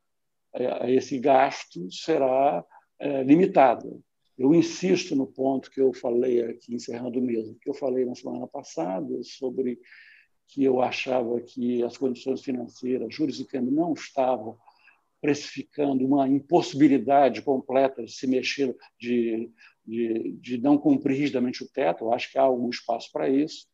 a 0.81 0.91
esse 0.91 1.19
gasto 1.19 1.87
será 1.93 2.65
é, 2.99 3.23
limitada. 3.23 3.89
Eu 4.37 4.55
insisto 4.55 5.15
no 5.15 5.27
ponto 5.27 5.71
que 5.71 5.81
eu 5.81 5.93
falei 5.93 6.43
aqui, 6.43 6.75
encerrando 6.75 7.21
mesmo, 7.21 7.57
que 7.61 7.71
eu 7.71 7.75
falei 7.75 8.05
na 8.05 8.15
semana 8.15 8.47
passada 8.47 9.23
sobre 9.23 9.79
que 10.47 10.65
eu 10.65 10.83
achava 10.83 11.41
que 11.41 11.83
as 11.83 11.97
condições 11.97 12.43
financeiras, 12.43 13.15
juros 13.15 13.41
e 13.41 13.45
câmbio, 13.45 13.73
não 13.73 13.93
estavam 13.93 14.59
precificando 15.21 16.05
uma 16.05 16.29
impossibilidade 16.29 17.41
completa 17.41 18.05
de 18.05 18.13
se 18.13 18.27
mexer, 18.27 18.77
de, 19.01 19.51
de, 19.87 20.33
de 20.33 20.59
não 20.59 20.77
cumprir 20.77 21.17
rigidamente 21.17 21.65
o 21.65 21.69
teto. 21.69 22.05
Eu 22.05 22.13
acho 22.13 22.31
que 22.31 22.39
há 22.39 22.43
algum 22.43 22.69
espaço 22.69 23.11
para 23.11 23.29
isso. 23.29 23.67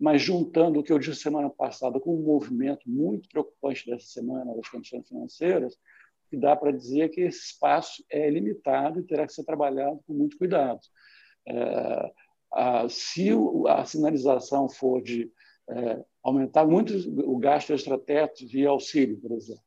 Mas 0.00 0.22
juntando 0.22 0.80
o 0.80 0.82
que 0.82 0.92
eu 0.92 0.98
disse 0.98 1.20
semana 1.20 1.50
passada 1.50 2.00
com 2.00 2.16
um 2.16 2.22
movimento 2.22 2.88
muito 2.88 3.28
preocupante 3.28 3.86
dessa 3.86 4.06
semana 4.06 4.54
das 4.56 4.68
condições 4.68 5.06
financeiras, 5.06 5.76
que 6.34 6.40
dá 6.40 6.56
para 6.56 6.72
dizer 6.72 7.10
que 7.10 7.20
esse 7.20 7.52
espaço 7.52 8.04
é 8.10 8.28
limitado 8.28 9.00
e 9.00 9.04
terá 9.04 9.26
que 9.26 9.32
ser 9.32 9.44
trabalhado 9.44 10.00
com 10.06 10.12
muito 10.12 10.36
cuidado. 10.36 10.80
É, 11.46 12.12
a, 12.52 12.88
se 12.88 13.30
a 13.68 13.84
sinalização 13.84 14.68
for 14.68 15.00
de 15.00 15.30
é, 15.70 16.04
aumentar 16.22 16.66
muito 16.66 16.92
o 17.20 17.38
gasto 17.38 17.72
extrateto 17.72 18.46
via 18.46 18.68
auxílio, 18.68 19.20
por 19.20 19.32
exemplo, 19.32 19.62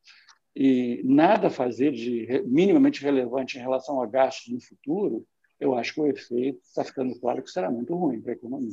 e 0.54 1.02
nada 1.04 1.48
fazer 1.48 1.92
de 1.92 2.26
minimamente 2.46 3.02
relevante 3.02 3.56
em 3.56 3.62
relação 3.62 4.02
a 4.02 4.06
gastos 4.06 4.52
no 4.52 4.60
futuro, 4.60 5.26
eu 5.58 5.74
acho 5.74 5.94
que 5.94 6.00
o 6.00 6.06
efeito 6.06 6.60
está 6.62 6.84
ficando 6.84 7.18
claro 7.18 7.42
que 7.42 7.50
será 7.50 7.70
muito 7.70 7.94
ruim 7.94 8.20
para 8.20 8.32
a 8.32 8.36
economia. 8.36 8.72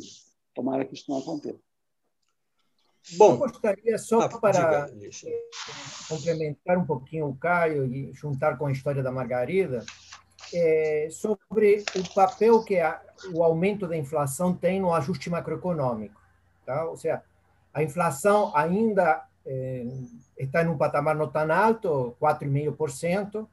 Tomara 0.54 0.86
que 0.86 0.94
isso 0.94 1.06
não 1.10 1.20
aconteça. 1.20 1.65
Bom, 3.14 3.34
eu 3.34 3.38
gostaria 3.38 3.98
só 3.98 4.22
ah, 4.22 4.40
para 4.40 4.88
diga, 4.88 5.32
complementar 6.10 6.78
um 6.78 6.86
pouquinho 6.86 7.28
o 7.28 7.36
Caio 7.36 7.86
e 7.86 8.12
juntar 8.14 8.58
com 8.58 8.66
a 8.66 8.72
história 8.72 9.04
da 9.04 9.12
Margarida, 9.12 9.86
é, 10.54 11.08
sobre 11.12 11.84
o 11.96 12.14
papel 12.14 12.64
que 12.64 12.80
a, 12.80 13.00
o 13.32 13.44
aumento 13.44 13.88
da 13.88 13.96
inflação 13.96 14.56
tem 14.56 14.80
no 14.80 14.94
ajuste 14.94 15.30
macroeconômico. 15.30 16.20
Tá? 16.66 16.86
Ou 16.86 16.98
seja, 16.98 17.22
a 17.74 17.84
inflação 17.84 18.56
ainda 18.56 19.24
é, 19.46 19.86
está 20.38 20.64
em 20.64 20.68
um 20.68 20.78
patamar 20.78 21.16
não 21.16 21.28
tão 21.28 21.52
alto, 21.52 22.16
4,5%, 22.20 23.48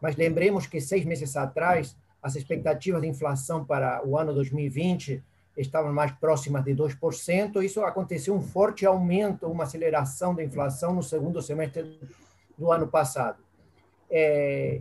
mas 0.00 0.16
lembremos 0.16 0.66
que 0.66 0.80
seis 0.80 1.04
meses 1.04 1.36
atrás 1.36 1.96
as 2.22 2.36
expectativas 2.36 3.00
de 3.00 3.08
inflação 3.08 3.64
para 3.64 4.06
o 4.06 4.18
ano 4.18 4.34
2020 4.34 5.22
estavam 5.58 5.92
mais 5.92 6.12
próximas 6.12 6.64
de 6.64 6.74
2%. 6.74 7.62
Isso 7.62 7.82
aconteceu 7.82 8.34
um 8.34 8.40
forte 8.40 8.86
aumento, 8.86 9.46
uma 9.46 9.64
aceleração 9.64 10.34
da 10.34 10.42
inflação 10.42 10.94
no 10.94 11.02
segundo 11.02 11.42
semestre 11.42 11.98
do 12.56 12.70
ano 12.72 12.86
passado. 12.86 13.38
É, 14.10 14.80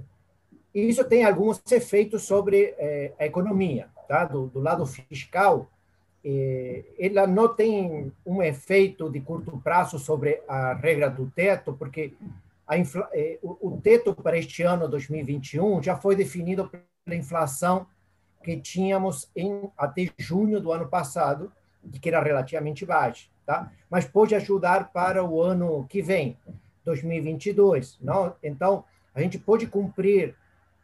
isso 0.74 1.04
tem 1.04 1.26
alguns 1.26 1.62
efeitos 1.72 2.24
sobre 2.24 2.76
é, 2.78 3.12
a 3.20 3.26
economia. 3.26 3.88
Tá? 4.08 4.26
Do, 4.26 4.48
do 4.48 4.60
lado 4.60 4.86
fiscal, 4.86 5.70
é, 6.24 6.84
ela 7.00 7.28
não 7.28 7.54
tem 7.54 8.12
um 8.26 8.42
efeito 8.42 9.10
de 9.10 9.20
curto 9.20 9.58
prazo 9.64 10.00
sobre 10.00 10.42
a 10.48 10.74
regra 10.74 11.10
do 11.10 11.28
teto, 11.28 11.74
porque 11.74 12.14
infla, 12.74 13.10
é, 13.14 13.40
o, 13.42 13.76
o 13.76 13.82
teto 13.82 14.14
para 14.14 14.38
este 14.38 14.64
ano 14.64 14.88
2021 14.88 15.82
já 15.82 15.96
foi 15.96 16.16
definido 16.16 16.70
pela 17.06 17.18
inflação 17.18 17.88
que 18.48 18.56
tínhamos 18.56 19.30
em, 19.36 19.70
até 19.78 20.10
junho 20.18 20.62
do 20.62 20.72
ano 20.72 20.88
passado, 20.88 21.52
que 22.02 22.08
era 22.08 22.24
relativamente 22.24 22.86
baixo, 22.86 23.30
tá? 23.46 23.70
Mas 23.90 24.06
pode 24.06 24.34
ajudar 24.36 24.94
para 24.94 25.22
o 25.22 25.44
ano 25.44 25.86
que 25.90 26.02
vem, 26.02 26.38
2022, 26.86 27.98
não? 28.00 28.34
Então, 28.42 28.86
a 29.14 29.22
gente 29.22 29.38
pode 29.38 29.68
cumprir 29.68 30.34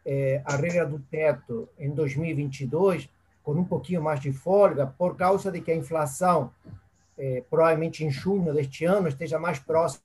é, 0.04 0.42
a 0.44 0.56
regra 0.56 0.84
do 0.84 0.98
teto 0.98 1.66
em 1.78 1.88
2022 1.88 3.08
com 3.42 3.52
um 3.52 3.64
pouquinho 3.64 4.02
mais 4.02 4.20
de 4.20 4.30
folga, 4.30 4.86
por 4.86 5.16
causa 5.16 5.50
de 5.50 5.62
que 5.62 5.72
a 5.72 5.76
inflação, 5.76 6.52
é, 7.16 7.42
provavelmente 7.48 8.04
em 8.04 8.10
junho 8.10 8.52
deste 8.52 8.84
ano, 8.84 9.08
esteja 9.08 9.38
mais 9.38 9.58
próxima 9.58 10.02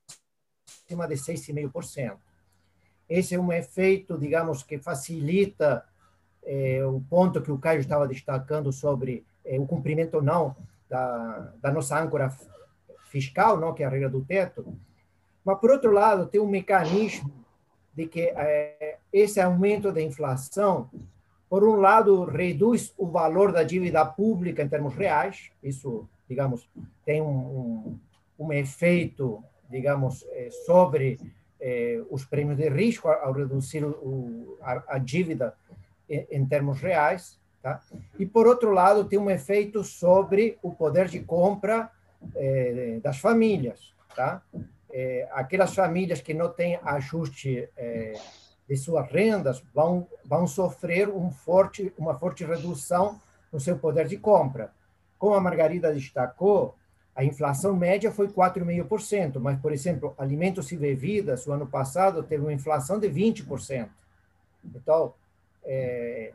de 1.09 1.15
6,5%. 1.15 2.15
Esse 3.09 3.35
é 3.35 3.39
um 3.39 3.51
efeito, 3.51 4.17
digamos, 4.17 4.63
que 4.63 4.77
facilita 4.77 5.83
é, 6.49 6.83
o 6.83 6.99
ponto 7.07 7.43
que 7.43 7.51
o 7.51 7.59
Caio 7.59 7.79
estava 7.79 8.07
destacando 8.07 8.73
sobre 8.73 9.23
é, 9.45 9.59
o 9.59 9.67
cumprimento 9.67 10.15
ou 10.15 10.23
não 10.23 10.55
da, 10.89 11.53
da 11.61 11.71
nossa 11.71 12.01
âncora 12.01 12.35
fiscal, 13.05 13.59
não, 13.59 13.71
que 13.71 13.83
é 13.83 13.85
a 13.85 13.89
regra 13.89 14.09
do 14.09 14.25
teto. 14.25 14.65
Mas, 15.45 15.59
por 15.59 15.69
outro 15.69 15.91
lado, 15.91 16.25
tem 16.25 16.41
um 16.41 16.49
mecanismo 16.49 17.31
de 17.93 18.07
que 18.07 18.21
é, 18.35 18.97
esse 19.13 19.39
aumento 19.39 19.91
da 19.91 20.01
inflação, 20.01 20.89
por 21.47 21.63
um 21.63 21.75
lado, 21.75 22.25
reduz 22.25 22.91
o 22.97 23.05
valor 23.05 23.51
da 23.51 23.61
dívida 23.61 24.03
pública 24.03 24.63
em 24.63 24.67
termos 24.67 24.95
reais, 24.95 25.51
isso, 25.61 26.09
digamos, 26.27 26.67
tem 27.05 27.21
um, 27.21 27.27
um, 27.27 27.99
um 28.39 28.53
efeito, 28.53 29.43
digamos, 29.69 30.25
é, 30.31 30.49
sobre 30.65 31.19
é, 31.61 32.01
os 32.09 32.25
prêmios 32.25 32.57
de 32.57 32.69
risco 32.69 33.07
ao 33.07 33.33
reduzir 33.33 33.85
o, 33.85 34.57
a, 34.61 34.95
a 34.95 34.97
dívida 34.97 35.55
em, 36.09 36.45
termos 36.45 36.81
reais, 36.81 37.39
tá? 37.61 37.81
E 38.17 38.25
por 38.25 38.47
outro 38.47 38.71
lado 38.71 39.03
tem 39.03 39.19
um 39.19 39.29
efeito 39.29 39.83
sobre 39.83 40.57
o 40.63 40.71
poder 40.71 41.07
de 41.07 41.19
compra 41.19 41.91
eh, 42.35 42.99
das 43.03 43.19
famílias, 43.19 43.93
tá? 44.15 44.41
é, 44.91 45.27
aquelas 45.31 45.73
famílias 45.73 46.21
que 46.21 46.33
não 46.33 46.49
têm 46.49 46.79
ajuste 46.83 47.69
é, 47.77 48.13
de 48.67 48.75
suas 48.75 49.09
rendas 49.11 49.63
vão 49.73 50.07
vão 50.25 50.47
sofrer 50.47 51.09
um 51.09 51.31
forte 51.31 51.93
uma 51.97 52.17
forte 52.17 52.43
redução 52.43 53.19
no 53.51 53.59
seu 53.59 53.77
poder 53.77 54.07
de 54.07 54.17
compra. 54.17 54.71
Como 55.17 55.33
a 55.33 55.41
Margarida 55.41 55.93
destacou, 55.93 56.75
a 57.15 57.23
inflação 57.23 57.75
média 57.75 58.11
foi 58.11 58.27
4,5%, 58.29 59.39
mas, 59.39 59.59
por 59.59 59.73
exemplo, 59.73 60.13
alimentos 60.17 60.71
e 60.71 60.77
bebidas, 60.77 61.45
o 61.45 61.51
ano 61.51 61.67
passado 61.67 62.23
teve 62.23 62.43
uma 62.43 62.53
inflação 62.53 62.99
de 62.99 63.09
20%. 63.09 63.89
Então, 64.63 65.13
é, 65.69 66.33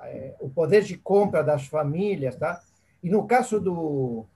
é, 0.00 0.34
o 0.40 0.50
poder 0.50 0.82
de 0.82 0.96
compra 0.96 1.42
das 1.44 1.68
famílias, 1.68 2.34
tá? 2.34 2.60
E 3.00 3.08
no 3.08 3.24
caso 3.26 3.60
do, 3.60 4.26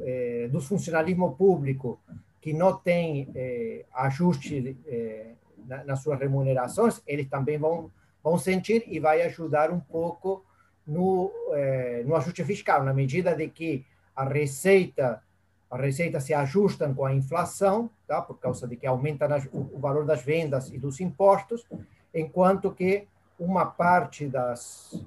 é, 0.00 0.48
do 0.52 0.60
funcionalismo 0.60 1.34
público, 1.34 1.98
que 2.40 2.52
não 2.52 2.76
tem 2.76 3.30
é, 3.34 3.86
ajuste 3.94 4.76
é, 4.86 5.32
na, 5.66 5.82
nas 5.84 6.02
suas 6.02 6.20
remunerações, 6.20 7.00
eles 7.06 7.26
também 7.28 7.56
vão, 7.56 7.90
vão 8.22 8.36
sentir 8.36 8.84
e 8.86 9.00
vai 9.00 9.22
ajudar 9.22 9.70
um 9.70 9.80
pouco 9.80 10.44
no, 10.86 11.32
é, 11.52 12.02
no 12.04 12.14
ajuste 12.14 12.44
fiscal, 12.44 12.84
na 12.84 12.92
medida 12.92 13.34
de 13.34 13.48
que 13.48 13.84
a 14.14 14.24
receita 14.24 15.22
a 15.68 15.76
receita 15.76 16.20
se 16.20 16.32
ajustam 16.32 16.94
com 16.94 17.04
a 17.04 17.12
inflação, 17.12 17.90
tá? 18.06 18.22
por 18.22 18.38
causa 18.38 18.68
de 18.68 18.76
que 18.76 18.86
aumenta 18.86 19.26
o 19.52 19.80
valor 19.80 20.04
das 20.04 20.22
vendas 20.22 20.70
e 20.70 20.78
dos 20.78 21.00
impostos, 21.00 21.66
enquanto 22.14 22.70
que 22.70 23.08
uma 23.38 23.66
parte 23.66 24.26
das 24.26 25.04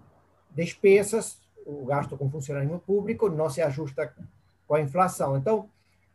despesas, 0.52 1.38
o 1.66 1.86
gasto 1.86 2.18
com 2.18 2.30
funcionamento 2.30 2.80
público, 2.80 3.30
não 3.30 3.50
se 3.50 3.62
ajusta 3.62 4.14
com 4.68 4.76
a 4.76 4.82
inflação. 4.82 5.38
Então, 5.38 5.70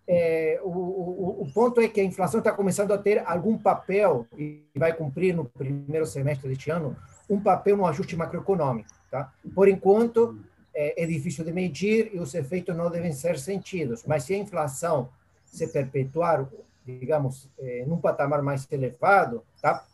é, 0.07 0.61
o, 0.62 0.68
o, 0.68 1.42
o, 1.42 1.53
ponto 1.53 1.81
é 1.81 1.88
que 1.88 2.00
a 2.00 2.05
inflação 2.05 2.38
está 2.38 2.53
começando 2.53 2.92
a 2.92 2.98
ter 2.98 3.22
algum 3.27 3.57
papel, 3.57 4.27
e 4.37 4.62
vai 4.77 4.92
cumprir 4.92 5.35
no 5.35 5.46
primeiro 5.46 6.05
semestre 6.05 6.48
deste 6.48 6.70
ano, 6.70 6.96
um 7.29 7.40
papel 7.40 7.77
no 7.77 7.87
ajuste 7.87 8.16
macroeconômico. 8.16 8.90
Tá? 9.11 9.33
Por 9.55 9.68
enquanto, 9.68 10.38
é, 10.74 11.05
é 11.05 11.07
difícil 11.07 11.44
de 11.44 11.53
medir 11.53 12.11
e 12.12 12.18
os 12.18 12.35
efeitos 12.35 12.77
não 12.77 12.90
devem 12.90 13.12
ser 13.12 13.38
sentidos, 13.38 14.05
mas 14.05 14.24
se 14.24 14.35
a 14.35 14.38
inflação 14.38 15.09
se 15.44 15.68
perpetuar, 15.68 16.46
digamos, 16.85 17.48
é, 17.59 17.85
num 17.87 17.96
patamar 17.96 18.42
mais 18.42 18.70
elevado, 18.70 19.42
tá? 19.62 19.87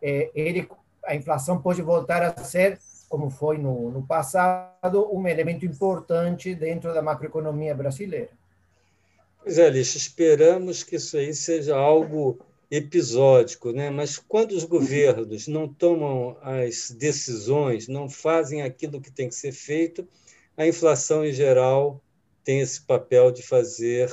É, 0.00 0.30
ele, 0.34 0.68
a 1.04 1.14
inflação 1.14 1.60
pode 1.60 1.82
voltar 1.82 2.22
a 2.22 2.44
ser, 2.44 2.78
como 3.08 3.30
foi 3.30 3.58
no, 3.58 3.90
no 3.90 4.06
passado, 4.06 5.08
um 5.12 5.26
elemento 5.26 5.66
importante 5.66 6.54
dentro 6.54 6.92
da 6.94 7.02
macroeconomia 7.02 7.74
brasileira. 7.74 8.30
Pois 9.42 9.58
é, 9.58 9.66
Alice, 9.66 9.96
esperamos 9.96 10.82
que 10.82 10.96
isso 10.96 11.16
aí 11.16 11.34
seja 11.34 11.76
algo 11.76 12.38
episódico, 12.70 13.70
né? 13.70 13.90
mas 13.90 14.16
quando 14.16 14.52
os 14.52 14.64
governos 14.64 15.46
não 15.46 15.68
tomam 15.68 16.38
as 16.40 16.90
decisões, 16.90 17.86
não 17.86 18.08
fazem 18.08 18.62
aquilo 18.62 19.00
que 19.00 19.10
tem 19.10 19.28
que 19.28 19.34
ser 19.34 19.52
feito, 19.52 20.08
a 20.56 20.66
inflação, 20.66 21.24
em 21.24 21.32
geral, 21.32 22.00
tem 22.44 22.60
esse 22.60 22.80
papel 22.80 23.30
de 23.30 23.42
fazer 23.42 24.10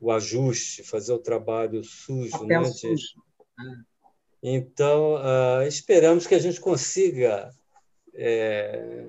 o 0.00 0.12
ajuste, 0.12 0.82
fazer 0.82 1.12
o 1.12 1.18
trabalho 1.18 1.82
sujo. 1.82 2.30
Papel 2.30 2.62
né? 2.62 2.68
sujo. 2.68 3.06
Então, 4.42 5.14
uh, 5.16 5.62
esperamos 5.66 6.26
que 6.26 6.34
a 6.34 6.38
gente 6.38 6.60
consiga, 6.60 7.50
é, 8.14 9.04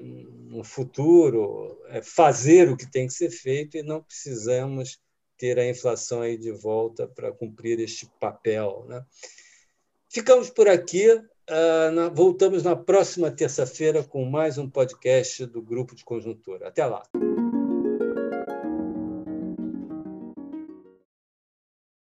no 0.48 0.64
futuro, 0.64 1.80
é, 1.88 2.02
fazer 2.02 2.70
o 2.70 2.78
que 2.78 2.90
tem 2.90 3.08
que 3.08 3.14
ser 3.14 3.30
feito 3.30 3.78
e 3.78 3.84
não 3.84 4.02
precisamos 4.02 5.00
ter 5.38 5.58
a 5.58 5.68
inflação 5.68 6.22
aí 6.22 6.38
de 6.38 6.52
volta 6.52 7.08
para 7.08 7.32
cumprir 7.32 7.80
este 7.80 8.08
papel. 8.20 8.86
Né? 8.88 9.04
Ficamos 10.10 10.50
por 10.50 10.68
aqui. 10.68 11.08
Uh, 11.12 12.14
voltamos 12.14 12.62
na 12.62 12.76
próxima 12.76 13.32
terça-feira 13.32 14.04
com 14.04 14.24
mais 14.26 14.60
um 14.60 14.70
podcast 14.70 15.46
do 15.48 15.62
Grupo 15.62 15.96
de 15.96 16.04
Conjuntura. 16.04 16.68
Até 16.68 16.86
lá. 16.86 17.02